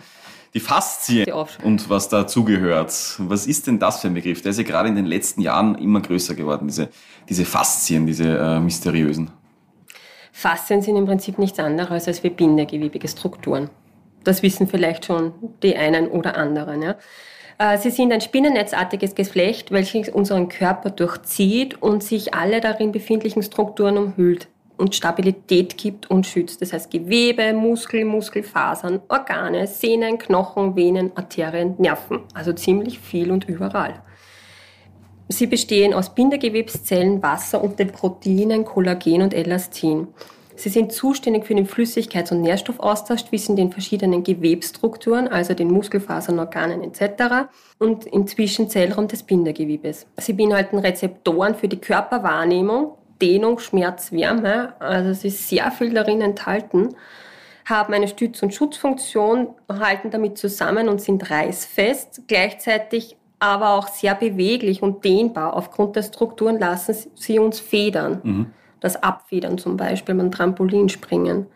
Die 0.53 0.61
Faszien 0.61 1.25
Die 1.25 1.65
und 1.65 1.89
was 1.89 2.07
dazugehört. 2.07 3.17
Was 3.17 3.45
ist 3.45 3.67
denn 3.67 3.77
das 3.77 3.99
für 3.99 4.07
ein 4.07 4.13
Begriff? 4.13 4.41
Der 4.41 4.51
ist 4.51 4.57
ja 4.57 4.63
gerade 4.63 4.87
in 4.87 4.95
den 4.95 5.05
letzten 5.05 5.41
Jahren 5.41 5.75
immer 5.79 5.99
größer 5.99 6.33
geworden, 6.33 6.69
diese, 6.69 6.87
diese 7.27 7.43
Faszien, 7.43 8.07
diese 8.07 8.37
äh, 8.37 8.59
mysteriösen. 8.61 9.31
Faszien 10.31 10.81
sind 10.81 10.95
im 10.95 11.05
Prinzip 11.05 11.37
nichts 11.39 11.59
anderes 11.59 12.07
als 12.07 12.23
wie 12.23 12.29
bindegewebige 12.29 13.09
Strukturen. 13.09 13.69
Das 14.23 14.43
wissen 14.43 14.67
vielleicht 14.67 15.05
schon 15.05 15.33
die 15.63 15.75
einen 15.75 16.07
oder 16.07 16.37
anderen. 16.37 16.81
Ja. 16.81 16.95
Äh, 17.57 17.77
Sie 17.77 17.89
sind 17.89 18.11
ein 18.11 18.21
spinnennetzartiges 18.21 19.15
Geflecht, 19.15 19.71
welches 19.71 20.09
unseren 20.09 20.49
Körper 20.49 20.89
durchzieht 20.89 21.81
und 21.81 22.03
sich 22.03 22.33
alle 22.33 22.61
darin 22.61 22.91
befindlichen 22.91 23.43
Strukturen 23.43 23.97
umhüllt 23.97 24.47
und 24.77 24.95
Stabilität 24.95 25.77
gibt 25.77 26.09
und 26.09 26.25
schützt. 26.25 26.61
Das 26.61 26.71
heißt 26.73 26.89
Gewebe, 26.89 27.53
Muskel, 27.53 28.05
Muskelfasern, 28.05 29.01
Organe, 29.09 29.67
Sehnen, 29.67 30.17
Knochen, 30.17 30.75
Venen, 30.75 31.11
Arterien, 31.15 31.75
Nerven. 31.77 32.21
Also 32.33 32.53
ziemlich 32.53 32.97
viel 32.97 33.31
und 33.31 33.47
überall. 33.47 34.01
Sie 35.27 35.45
bestehen 35.45 35.93
aus 35.93 36.15
Bindegewebszellen, 36.15 37.21
Wasser 37.21 37.61
und 37.61 37.77
den 37.77 37.91
Proteinen 37.91 38.65
Kollagen 38.65 39.21
und 39.21 39.33
Elastin. 39.33 40.07
Sie 40.59 40.67
sind 40.67 40.91
zuständig 40.91 41.45
für 41.45 41.55
den 41.55 41.65
Flüssigkeits- 41.65 42.33
und 42.33 42.41
Nährstoffaustausch 42.41 43.23
zwischen 43.23 43.55
den 43.55 43.71
verschiedenen 43.71 44.23
Gewebsstrukturen, 44.23 45.29
also 45.29 45.53
den 45.53 45.71
Muskelfasern, 45.71 46.37
Organen 46.37 46.83
etc. 46.83 47.47
und 47.77 48.05
im 48.05 48.27
Zwischenzellraum 48.27 49.07
des 49.07 49.23
Bindegewebes. 49.23 50.05
Sie 50.17 50.33
beinhalten 50.33 50.79
Rezeptoren 50.79 51.55
für 51.55 51.69
die 51.69 51.79
Körperwahrnehmung, 51.79 52.97
Dehnung, 53.21 53.59
Schmerz, 53.59 54.11
Wärme, 54.11 54.73
also 54.79 55.11
es 55.11 55.23
ist 55.23 55.47
sehr 55.47 55.71
viel 55.71 55.93
darin 55.93 56.19
enthalten 56.19 56.89
haben 57.65 57.93
eine 57.93 58.07
Stütz- 58.07 58.41
und 58.41 58.51
Schutzfunktion, 58.51 59.49
halten 59.69 60.09
damit 60.09 60.39
zusammen 60.39 60.89
und 60.89 61.01
sind 61.01 61.29
reißfest, 61.29 62.23
gleichzeitig 62.27 63.15
aber 63.37 63.75
auch 63.75 63.87
sehr 63.87 64.15
beweglich 64.15 64.81
und 64.81 65.05
dehnbar. 65.05 65.55
Aufgrund 65.55 65.95
der 65.95 66.01
Strukturen 66.01 66.57
lassen 66.57 66.95
sie 67.13 67.37
uns 67.37 67.59
federn. 67.59 68.21
Das 68.79 69.01
Abfedern 69.01 69.57
zum 69.57 69.77
Beispiel 69.77 70.15
beim 70.15 70.31
Trampolinspringen. 70.31 71.47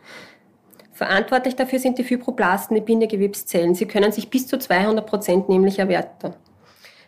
Verantwortlich 0.91 1.55
dafür 1.55 1.79
sind 1.79 1.97
die 1.97 2.03
Fibroblasten, 2.03 2.75
die 2.75 2.81
Bindegewebszellen. 2.81 3.73
Sie 3.73 3.85
können 3.85 4.11
sich 4.11 4.29
bis 4.29 4.47
zu 4.47 4.59
200 4.59 5.05
Prozent 5.05 5.49
nämlich 5.49 5.79
erweitern. 5.79 6.35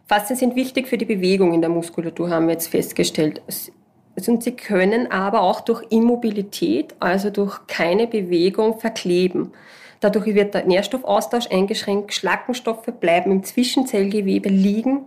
Faszien 0.08 0.38
sind 0.38 0.56
wichtig 0.56 0.88
für 0.88 0.98
die 0.98 1.06
Bewegung 1.06 1.54
in 1.54 1.62
der 1.62 1.70
Muskulatur, 1.70 2.30
haben 2.30 2.48
wir 2.48 2.54
jetzt 2.54 2.68
festgestellt. 2.68 3.42
Und 4.28 4.44
sie 4.44 4.56
können 4.56 5.12
aber 5.12 5.42
auch 5.42 5.62
durch 5.62 5.84
Immobilität, 5.90 6.96
also 7.00 7.30
durch 7.30 7.68
keine 7.68 8.08
Bewegung, 8.08 8.80
verkleben. 8.80 9.52
Dadurch 10.00 10.26
wird 10.28 10.54
der 10.54 10.66
Nährstoffaustausch 10.66 11.50
eingeschränkt, 11.52 12.14
Schlackenstoffe 12.14 12.86
bleiben 13.00 13.32
im 13.32 13.44
Zwischenzellgewebe 13.44 14.50
liegen, 14.50 15.06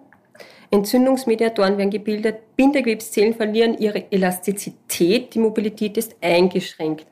Entzündungsmediatoren 0.71 1.79
werden 1.79 1.91
gebildet, 1.91 2.57
Bindegewebszellen 2.57 3.35
verlieren 3.35 3.79
ihre 3.79 4.11
Elastizität, 4.13 5.35
die 5.35 5.39
Mobilität 5.39 5.97
ist 5.97 6.17
eingeschränkt. 6.21 7.07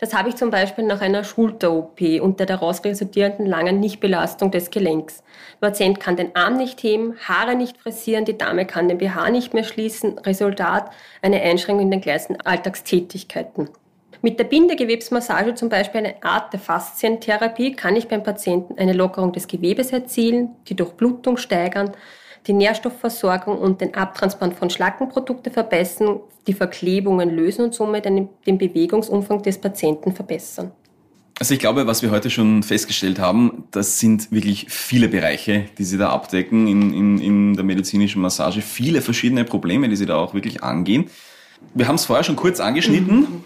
Das 0.00 0.14
habe 0.14 0.30
ich 0.30 0.36
zum 0.36 0.48
Beispiel 0.50 0.84
nach 0.84 1.02
einer 1.02 1.24
Schulter-OP 1.24 2.00
und 2.22 2.40
der 2.40 2.46
daraus 2.46 2.82
resultierenden 2.84 3.44
langen 3.44 3.80
Nichtbelastung 3.80 4.50
des 4.50 4.70
Gelenks. 4.70 5.22
Der 5.60 5.68
Patient 5.68 6.00
kann 6.00 6.16
den 6.16 6.34
Arm 6.34 6.56
nicht 6.56 6.82
heben, 6.82 7.16
Haare 7.18 7.54
nicht 7.54 7.76
frisieren, 7.76 8.24
die 8.24 8.38
Dame 8.38 8.64
kann 8.64 8.88
den 8.88 8.96
BH 8.96 9.28
nicht 9.30 9.52
mehr 9.52 9.64
schließen. 9.64 10.18
Resultat 10.20 10.90
eine 11.20 11.42
Einschränkung 11.42 11.84
in 11.84 11.90
den 11.90 12.00
gleichen 12.00 12.40
Alltagstätigkeiten. 12.40 13.68
Mit 14.22 14.38
der 14.38 14.44
Bindegewebsmassage, 14.44 15.54
zum 15.54 15.68
Beispiel 15.68 16.00
eine 16.00 16.22
Art 16.22 16.52
der 16.52 16.60
Faszientherapie, 16.60 17.72
kann 17.72 17.96
ich 17.96 18.08
beim 18.08 18.22
Patienten 18.22 18.78
eine 18.78 18.94
Lockerung 18.94 19.32
des 19.32 19.48
Gewebes 19.48 19.92
erzielen, 19.92 20.56
die 20.68 20.76
Durchblutung 20.76 21.36
steigern, 21.36 21.92
die 22.46 22.52
Nährstoffversorgung 22.52 23.58
und 23.58 23.80
den 23.80 23.94
Abtransport 23.94 24.54
von 24.54 24.70
Schlackenprodukten 24.70 25.52
verbessern, 25.52 26.20
die 26.46 26.54
Verklebungen 26.54 27.30
lösen 27.30 27.66
und 27.66 27.74
somit 27.74 28.04
den, 28.04 28.28
den 28.46 28.58
Bewegungsumfang 28.58 29.42
des 29.42 29.58
Patienten 29.58 30.12
verbessern. 30.12 30.72
Also 31.38 31.54
ich 31.54 31.60
glaube, 31.60 31.86
was 31.86 32.02
wir 32.02 32.10
heute 32.10 32.28
schon 32.28 32.62
festgestellt 32.62 33.18
haben, 33.18 33.64
das 33.70 33.98
sind 33.98 34.30
wirklich 34.30 34.66
viele 34.68 35.08
Bereiche, 35.08 35.64
die 35.78 35.84
Sie 35.84 35.96
da 35.96 36.10
abdecken 36.10 36.66
in, 36.66 36.92
in, 36.92 37.18
in 37.18 37.54
der 37.54 37.64
medizinischen 37.64 38.20
Massage. 38.20 38.60
Viele 38.60 39.00
verschiedene 39.00 39.44
Probleme, 39.44 39.88
die 39.88 39.96
Sie 39.96 40.04
da 40.04 40.16
auch 40.16 40.34
wirklich 40.34 40.62
angehen. 40.62 41.06
Wir 41.74 41.88
haben 41.88 41.94
es 41.94 42.04
vorher 42.04 42.24
schon 42.24 42.36
kurz 42.36 42.60
angeschnitten, 42.60 43.42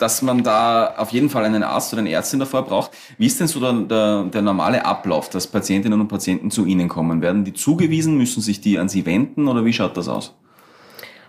dass 0.00 0.22
man 0.22 0.42
da 0.42 0.94
auf 0.96 1.10
jeden 1.10 1.30
Fall 1.30 1.44
einen 1.44 1.62
Arzt 1.62 1.92
oder 1.92 2.00
eine 2.00 2.10
Ärztin 2.10 2.40
davor 2.40 2.64
braucht. 2.64 2.90
Wie 3.18 3.26
ist 3.26 3.38
denn 3.38 3.46
so 3.46 3.60
der, 3.60 3.72
der, 3.72 4.24
der 4.24 4.42
normale 4.42 4.84
Ablauf, 4.84 5.28
dass 5.28 5.46
Patientinnen 5.46 6.00
und 6.00 6.08
Patienten 6.08 6.50
zu 6.50 6.64
Ihnen 6.64 6.88
kommen? 6.88 7.22
Werden 7.22 7.44
die 7.44 7.52
zugewiesen? 7.52 8.16
Müssen 8.16 8.40
sich 8.40 8.60
die 8.60 8.78
an 8.78 8.88
Sie 8.88 9.06
wenden 9.06 9.48
oder 9.48 9.64
wie 9.64 9.72
schaut 9.72 9.96
das 9.96 10.08
aus? 10.08 10.34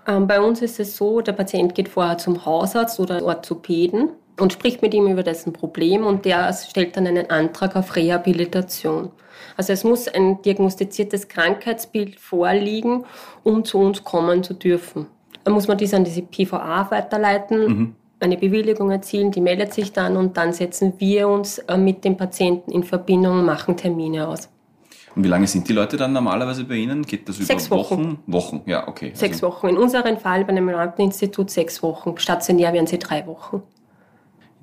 Ähm, 0.08 0.28
bei 0.28 0.40
uns 0.42 0.62
ist 0.62 0.80
es 0.80 0.98
so, 0.98 1.22
der 1.22 1.34
Patient 1.34 1.76
geht 1.76 1.90
vorher 1.90 2.18
zum 2.18 2.46
Hausarzt 2.46 3.00
oder 3.00 3.24
Orthopäden 3.24 4.10
und 4.40 4.54
spricht 4.54 4.82
mit 4.82 4.94
ihm 4.94 5.08
über 5.08 5.24
dessen 5.24 5.54
Problem 5.54 6.06
und 6.06 6.26
der 6.26 6.52
stellt 6.54 6.98
dann 6.98 7.06
einen 7.08 7.30
Antrag 7.30 7.76
auf 7.76 7.96
Rehabilitation. 7.96 9.12
Also 9.58 9.74
es 9.74 9.84
muss 9.84 10.08
ein 10.08 10.42
diagnostiziertes 10.42 11.28
Krankheitsbild 11.28 12.20
vorliegen, 12.20 13.06
um 13.44 13.64
zu 13.64 13.78
uns 13.80 14.04
kommen 14.04 14.44
zu 14.44 14.54
dürfen. 14.54 15.08
Dann 15.44 15.54
muss 15.54 15.68
man 15.68 15.78
dies 15.78 15.94
an 15.94 16.04
diese 16.04 16.22
PVA 16.22 16.90
weiterleiten, 16.90 17.68
Mhm. 17.68 17.96
Eine 18.22 18.38
Bewilligung 18.38 18.92
erzielen, 18.92 19.32
die 19.32 19.42
meldet 19.42 19.74
sich 19.74 19.92
dann 19.92 20.18
und 20.18 20.38
dann 20.38 20.54
setzen 20.54 20.94
wir 20.98 21.28
uns 21.28 21.60
äh, 21.60 21.78
mit 21.78 22.04
dem 22.04 22.18
Patienten 22.18 22.72
in 22.72 22.84
Verbindung 22.84 23.40
und 23.40 23.46
machen 23.46 23.78
Termine 23.78 24.28
aus. 24.28 24.50
Und 25.16 25.24
wie 25.26 25.28
lange 25.28 25.48
sind 25.48 25.68
die 25.68 25.74
Leute 25.74 25.98
dann 25.98 26.14
normalerweise 26.14 26.64
bei 26.64 26.76
Ihnen? 26.76 27.04
Geht 27.04 27.28
das 27.28 27.38
über 27.38 27.46
Sechs 27.46 27.70
Wochen. 27.70 28.20
Wochen? 28.28 28.60
Wochen, 28.60 28.62
ja, 28.66 28.88
okay. 28.88 29.12
Sechs 29.14 29.42
Wochen. 29.42 29.68
In 29.68 29.78
unserem 29.78 30.18
Fall 30.18 30.46
bei 30.46 30.54
dem 30.54 30.70
Institut 30.98 31.50
sechs 31.50 31.84
Wochen. 31.84 32.18
Stationär 32.18 32.72
wären 32.72 32.88
sie 32.88 32.98
drei 32.98 33.28
Wochen. 33.28 33.62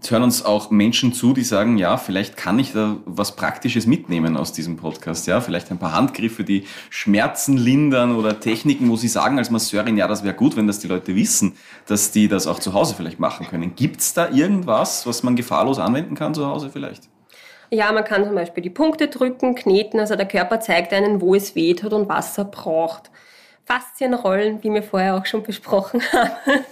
Hören 0.07 0.23
uns 0.23 0.45
auch 0.45 0.71
Menschen 0.71 1.12
zu, 1.12 1.33
die 1.33 1.43
sagen, 1.43 1.76
ja, 1.76 1.97
vielleicht 1.97 2.37
kann 2.37 2.59
ich 2.59 2.73
da 2.73 2.97
was 3.05 3.35
Praktisches 3.35 3.87
mitnehmen 3.87 4.37
aus 4.37 4.52
diesem 4.52 4.76
Podcast. 4.76 5.26
Ja, 5.26 5.40
vielleicht 5.40 5.71
ein 5.71 5.78
paar 5.78 5.93
Handgriffe, 5.93 6.45
die 6.45 6.64
Schmerzen 6.88 7.57
lindern 7.57 8.14
oder 8.14 8.38
Techniken, 8.38 8.88
wo 8.88 8.97
sie 8.97 9.09
sagen 9.09 9.38
als 9.38 9.50
Masseurin, 9.50 9.97
ja, 9.97 10.07
das 10.07 10.23
wäre 10.23 10.35
gut, 10.35 10.57
wenn 10.57 10.67
das 10.67 10.78
die 10.78 10.88
Leute 10.88 11.14
wissen, 11.14 11.57
dass 11.87 12.11
die 12.11 12.28
das 12.28 12.47
auch 12.47 12.61
zu 12.61 12.73
Hause 12.73 12.95
vielleicht 12.95 13.19
machen 13.19 13.47
können. 13.49 13.75
Gibt 13.75 14.00
es 14.00 14.14
da 14.14 14.31
irgendwas, 14.31 15.07
was 15.07 15.23
man 15.23 15.37
gefahrlos 15.37 15.78
anwenden 15.78 16.14
kann 16.14 16.33
zu 16.33 16.47
Hause 16.47 16.71
vielleicht? 16.71 17.09
Ja, 17.71 17.93
man 17.93 18.05
kann 18.05 18.25
zum 18.25 18.35
Beispiel 18.35 18.62
die 18.62 18.71
Punkte 18.71 19.09
drücken, 19.09 19.55
kneten, 19.55 20.00
also 20.00 20.17
der 20.17 20.26
Körper 20.26 20.61
zeigt 20.61 20.93
einen, 20.93 21.21
wo 21.21 21.35
es 21.35 21.55
weh 21.55 21.75
tut 21.75 21.93
und 21.93 22.09
was 22.09 22.38
er 22.38 22.47
braucht. 22.47 23.11
Faszienrollen, 23.68 24.62
wie 24.64 24.72
wir 24.72 24.82
vorher 24.82 25.16
auch 25.16 25.26
schon 25.26 25.42
besprochen 25.42 26.00
haben. 26.12 26.64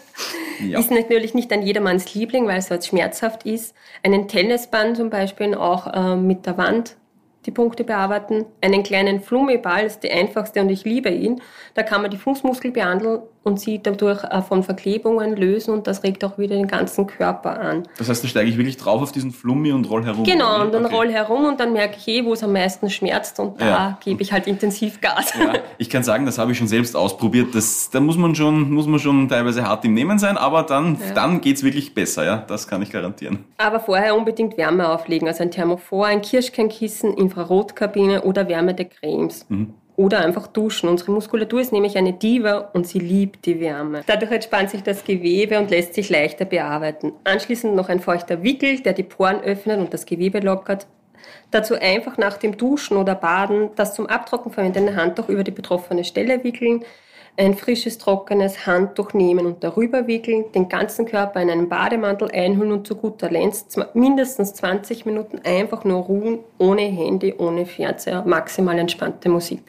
Ja. 0.60 0.78
Ist 0.78 0.90
natürlich 0.90 1.34
nicht 1.34 1.52
an 1.52 1.60
jedermanns 1.60 2.14
Liebling, 2.14 2.46
weil 2.46 2.58
es 2.58 2.70
halt 2.70 2.86
schmerzhaft 2.86 3.44
ist. 3.44 3.74
Einen 4.02 4.28
Tennisband 4.28 4.96
zum 4.96 5.10
Beispiel 5.10 5.54
auch 5.54 5.92
äh, 5.92 6.16
mit 6.16 6.46
der 6.46 6.56
Wand 6.56 6.96
die 7.44 7.50
Punkte 7.50 7.84
bearbeiten. 7.84 8.46
Einen 8.62 8.82
kleinen 8.82 9.20
Flummiball 9.20 9.84
ist 9.84 10.00
die 10.00 10.10
einfachste 10.10 10.62
und 10.62 10.70
ich 10.70 10.84
liebe 10.84 11.10
ihn. 11.10 11.42
Da 11.74 11.82
kann 11.82 12.00
man 12.00 12.10
die 12.10 12.16
Fußmuskel 12.16 12.72
behandeln 12.72 13.20
und 13.46 13.60
sie 13.60 13.80
dadurch 13.80 14.22
von 14.48 14.64
Verklebungen 14.64 15.36
lösen 15.36 15.72
und 15.72 15.86
das 15.86 16.02
regt 16.02 16.24
auch 16.24 16.36
wieder 16.36 16.56
den 16.56 16.66
ganzen 16.66 17.06
Körper 17.06 17.60
an. 17.60 17.84
Das 17.96 18.08
heißt, 18.08 18.24
da 18.24 18.28
steige 18.28 18.50
ich 18.50 18.58
wirklich 18.58 18.76
drauf 18.76 19.00
auf 19.00 19.12
diesen 19.12 19.30
Flummi 19.30 19.70
und 19.70 19.88
roll 19.88 20.04
herum? 20.04 20.24
Genau, 20.24 20.62
und 20.62 20.74
dann 20.74 20.84
okay. 20.84 20.94
roll 20.94 21.12
herum 21.12 21.44
und 21.44 21.60
dann 21.60 21.72
merke 21.72 21.96
ich 21.96 22.08
eh, 22.08 22.24
wo 22.24 22.32
es 22.32 22.42
am 22.42 22.52
meisten 22.52 22.90
schmerzt 22.90 23.38
und 23.38 23.60
da 23.60 23.66
ja. 23.66 23.98
gebe 24.02 24.20
ich 24.20 24.32
halt 24.32 24.48
intensiv 24.48 25.00
Gas. 25.00 25.32
Ja, 25.38 25.54
ich 25.78 25.88
kann 25.88 26.02
sagen, 26.02 26.26
das 26.26 26.38
habe 26.38 26.50
ich 26.50 26.58
schon 26.58 26.66
selbst 26.66 26.96
ausprobiert. 26.96 27.54
Das, 27.54 27.88
da 27.90 28.00
muss 28.00 28.16
man 28.16 28.34
schon, 28.34 28.72
muss 28.72 28.88
man 28.88 28.98
schon 28.98 29.28
teilweise 29.28 29.62
hart 29.62 29.84
im 29.84 29.94
Nehmen 29.94 30.18
sein, 30.18 30.36
aber 30.36 30.64
dann, 30.64 30.96
ja. 30.96 31.14
dann 31.14 31.40
geht 31.40 31.58
es 31.58 31.62
wirklich 31.62 31.94
besser, 31.94 32.24
ja, 32.24 32.38
das 32.38 32.66
kann 32.66 32.82
ich 32.82 32.90
garantieren. 32.90 33.44
Aber 33.58 33.78
vorher 33.78 34.16
unbedingt 34.16 34.56
Wärme 34.56 34.88
auflegen, 34.88 35.28
also 35.28 35.44
ein 35.44 35.52
Thermophor, 35.52 36.06
ein 36.06 36.20
Kirschkernkissen, 36.20 37.14
Infrarotkabine 37.14 38.22
oder 38.22 38.48
wärmende 38.48 38.86
Cremes. 38.86 39.46
Mhm 39.48 39.74
oder 39.96 40.20
einfach 40.20 40.46
duschen. 40.46 40.88
Unsere 40.88 41.12
Muskulatur 41.12 41.60
ist 41.60 41.72
nämlich 41.72 41.96
eine 41.96 42.12
Diva 42.12 42.70
und 42.72 42.86
sie 42.86 42.98
liebt 42.98 43.46
die 43.46 43.60
Wärme. 43.60 44.02
Dadurch 44.06 44.30
entspannt 44.30 44.70
sich 44.70 44.82
das 44.82 45.04
Gewebe 45.04 45.58
und 45.58 45.70
lässt 45.70 45.94
sich 45.94 46.10
leichter 46.10 46.44
bearbeiten. 46.44 47.12
Anschließend 47.24 47.74
noch 47.74 47.88
ein 47.88 48.00
feuchter 48.00 48.42
Wickel, 48.42 48.80
der 48.80 48.92
die 48.92 49.02
Poren 49.02 49.40
öffnet 49.40 49.78
und 49.80 49.92
das 49.92 50.06
Gewebe 50.06 50.40
lockert. 50.40 50.86
Dazu 51.50 51.74
einfach 51.74 52.18
nach 52.18 52.36
dem 52.36 52.56
Duschen 52.56 52.96
oder 52.96 53.14
Baden 53.14 53.70
das 53.76 53.94
zum 53.94 54.06
Abtrocknen 54.06 54.52
verwendete 54.52 54.94
Handtuch 54.94 55.28
über 55.28 55.44
die 55.44 55.50
betroffene 55.50 56.04
Stelle 56.04 56.44
wickeln, 56.44 56.84
ein 57.38 57.54
frisches, 57.54 57.98
trockenes 57.98 58.66
Handtuch 58.66 59.12
nehmen 59.12 59.46
und 59.46 59.62
darüber 59.62 60.06
wickeln, 60.06 60.46
den 60.54 60.68
ganzen 60.68 61.04
Körper 61.04 61.40
in 61.42 61.50
einen 61.50 61.68
Bademantel 61.68 62.30
einhüllen 62.30 62.72
und 62.72 62.86
zu 62.86 62.96
guter 62.96 63.30
Letzt 63.30 63.78
mindestens 63.94 64.54
20 64.54 65.04
Minuten 65.04 65.40
einfach 65.44 65.84
nur 65.84 66.02
ruhen, 66.02 66.38
ohne 66.58 66.82
Handy, 66.82 67.34
ohne 67.36 67.66
Fernseher, 67.66 68.22
maximal 68.24 68.78
entspannte 68.78 69.28
Musik. 69.28 69.60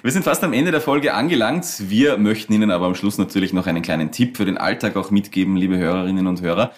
Wir 0.00 0.12
sind 0.12 0.22
fast 0.22 0.44
am 0.44 0.52
Ende 0.52 0.70
der 0.70 0.80
Folge 0.80 1.12
angelangt. 1.12 1.66
Wir 1.90 2.18
möchten 2.18 2.52
Ihnen 2.52 2.70
aber 2.70 2.86
am 2.86 2.94
Schluss 2.94 3.18
natürlich 3.18 3.52
noch 3.52 3.66
einen 3.66 3.82
kleinen 3.82 4.12
Tipp 4.12 4.36
für 4.36 4.44
den 4.44 4.56
Alltag 4.56 4.94
auch 4.94 5.10
mitgeben, 5.10 5.56
liebe 5.56 5.76
Hörerinnen 5.76 6.28
und 6.28 6.40
Hörer. 6.40 6.70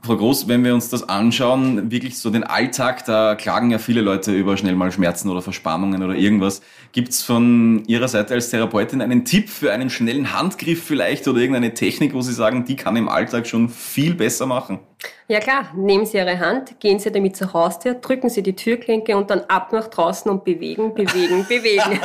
Frau 0.00 0.16
Groß, 0.16 0.48
wenn 0.48 0.64
wir 0.64 0.72
uns 0.72 0.88
das 0.88 1.06
anschauen, 1.06 1.90
wirklich 1.90 2.18
so 2.18 2.30
den 2.30 2.42
Alltag, 2.42 3.04
da 3.04 3.34
klagen 3.34 3.70
ja 3.70 3.78
viele 3.78 4.00
Leute 4.00 4.32
über 4.32 4.56
schnell 4.56 4.74
mal 4.74 4.90
Schmerzen 4.90 5.28
oder 5.28 5.42
Verspannungen 5.42 6.02
oder 6.02 6.14
irgendwas. 6.14 6.62
Gibt's 6.92 7.22
von 7.22 7.84
Ihrer 7.86 8.08
Seite 8.08 8.32
als 8.32 8.48
Therapeutin 8.48 9.02
einen 9.02 9.26
Tipp 9.26 9.50
für 9.50 9.70
einen 9.70 9.90
schnellen 9.90 10.32
Handgriff 10.32 10.82
vielleicht 10.82 11.28
oder 11.28 11.38
irgendeine 11.38 11.74
Technik, 11.74 12.14
wo 12.14 12.22
Sie 12.22 12.32
sagen, 12.32 12.64
die 12.64 12.76
kann 12.76 12.96
im 12.96 13.10
Alltag 13.10 13.46
schon 13.46 13.68
viel 13.68 14.14
besser 14.14 14.46
machen? 14.46 14.80
Ja 15.28 15.40
klar, 15.40 15.70
nehmen 15.74 16.04
Sie 16.04 16.18
Ihre 16.18 16.38
Hand, 16.38 16.78
gehen 16.80 16.98
Sie 16.98 17.10
damit 17.10 17.36
zur 17.36 17.52
Haustür, 17.52 17.94
drücken 17.94 18.28
Sie 18.28 18.42
die 18.42 18.54
Türklinke 18.54 19.16
und 19.16 19.30
dann 19.30 19.40
ab 19.42 19.72
nach 19.72 19.88
draußen 19.88 20.30
und 20.30 20.44
bewegen, 20.44 20.94
bewegen, 20.94 21.46
bewegen. 21.48 22.00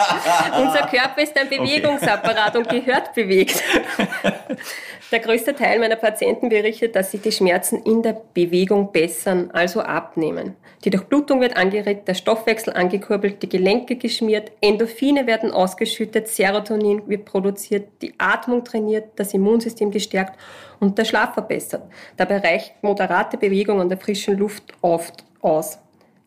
Unser 0.58 0.88
Körper 0.88 1.22
ist 1.22 1.38
ein 1.38 1.50
Bewegungsapparat 1.50 2.56
okay. 2.56 2.58
und 2.58 2.69
gehört 2.69 3.13
bewegt. 3.13 3.62
Der 5.12 5.19
größte 5.19 5.56
Teil 5.56 5.80
meiner 5.80 5.95
Patienten 5.95 6.50
berichtet, 6.50 6.93
dass 6.93 7.12
sich 7.12 7.22
die 7.22 7.32
Schmerzen 7.32 7.82
in 7.84 8.02
der 8.02 8.22
Bewegung 8.34 8.91
bessern, 8.91 9.50
also 9.54 9.80
abnehmen. 9.80 10.58
Die 10.84 10.89
Durchblutung 10.89 11.39
wird 11.39 11.56
angeregt, 11.56 12.10
der 12.10 12.13
Stoffwechsel 12.13 12.74
angekurbelt, 12.74 13.41
die 13.41 13.48
Gelenke 13.48 13.95
geschmiert, 13.95 14.52
Endorphine 14.60 15.26
werden 15.26 15.52
ausgeschüttet, 15.52 16.28
Serotonin 16.28 17.08
wird 17.08 17.24
produziert, 17.24 17.88
die 18.02 18.13
Atmung 18.17 18.65
trainiert, 18.65 19.12
das 19.15 19.34
Immunsystem 19.34 19.91
gestärkt 19.91 20.38
und 20.80 20.98
der 20.98 21.06
Schlaf 21.06 21.34
verbessert. 21.34 21.84
Dabei 22.17 22.39
reicht 22.39 22.74
moderate 22.88 23.38
Bewegung 23.38 23.80
an 23.80 23.89
der 23.89 23.97
frischen 23.97 24.38
Luft 24.38 24.63
oft 24.82 25.23
aus. 25.41 25.78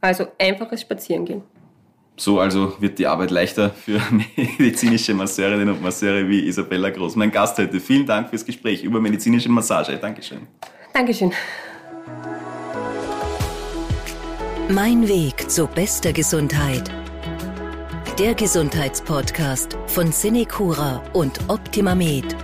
Also 0.01 0.27
einfaches 0.39 0.83
Spazierengehen. 0.83 1.43
So 2.17 2.39
also 2.39 2.75
wird 2.81 2.99
die 2.99 3.07
Arbeit 3.07 3.31
leichter 3.31 3.71
für 3.71 4.01
medizinische 4.37 5.15
Masseurinnen 5.15 5.71
und 5.71 5.83
Masseure 5.83 6.29
wie 6.29 6.47
Isabella 6.47 6.91
Groß. 6.91 7.17
Mein 7.17 7.31
Gast 7.31 7.59
heute. 7.59 7.81
Vielen 7.81 8.07
Dank 8.07 8.29
fürs 8.29 8.45
Gespräch 8.45 8.85
über 8.85 9.01
medizinische 9.01 9.49
Massage. 9.49 9.97
Dankeschön. 9.97 10.47
Dankeschön. 10.93 11.33
Mein 14.69 15.09
Weg 15.09 15.51
zu 15.51 15.67
bester 15.67 16.13
Gesundheit. 16.13 16.91
Der 18.19 18.35
Gesundheitspodcast 18.35 19.79
von 19.87 20.13
Cinecura 20.13 21.03
und 21.15 21.41
Optimamed. 21.49 22.37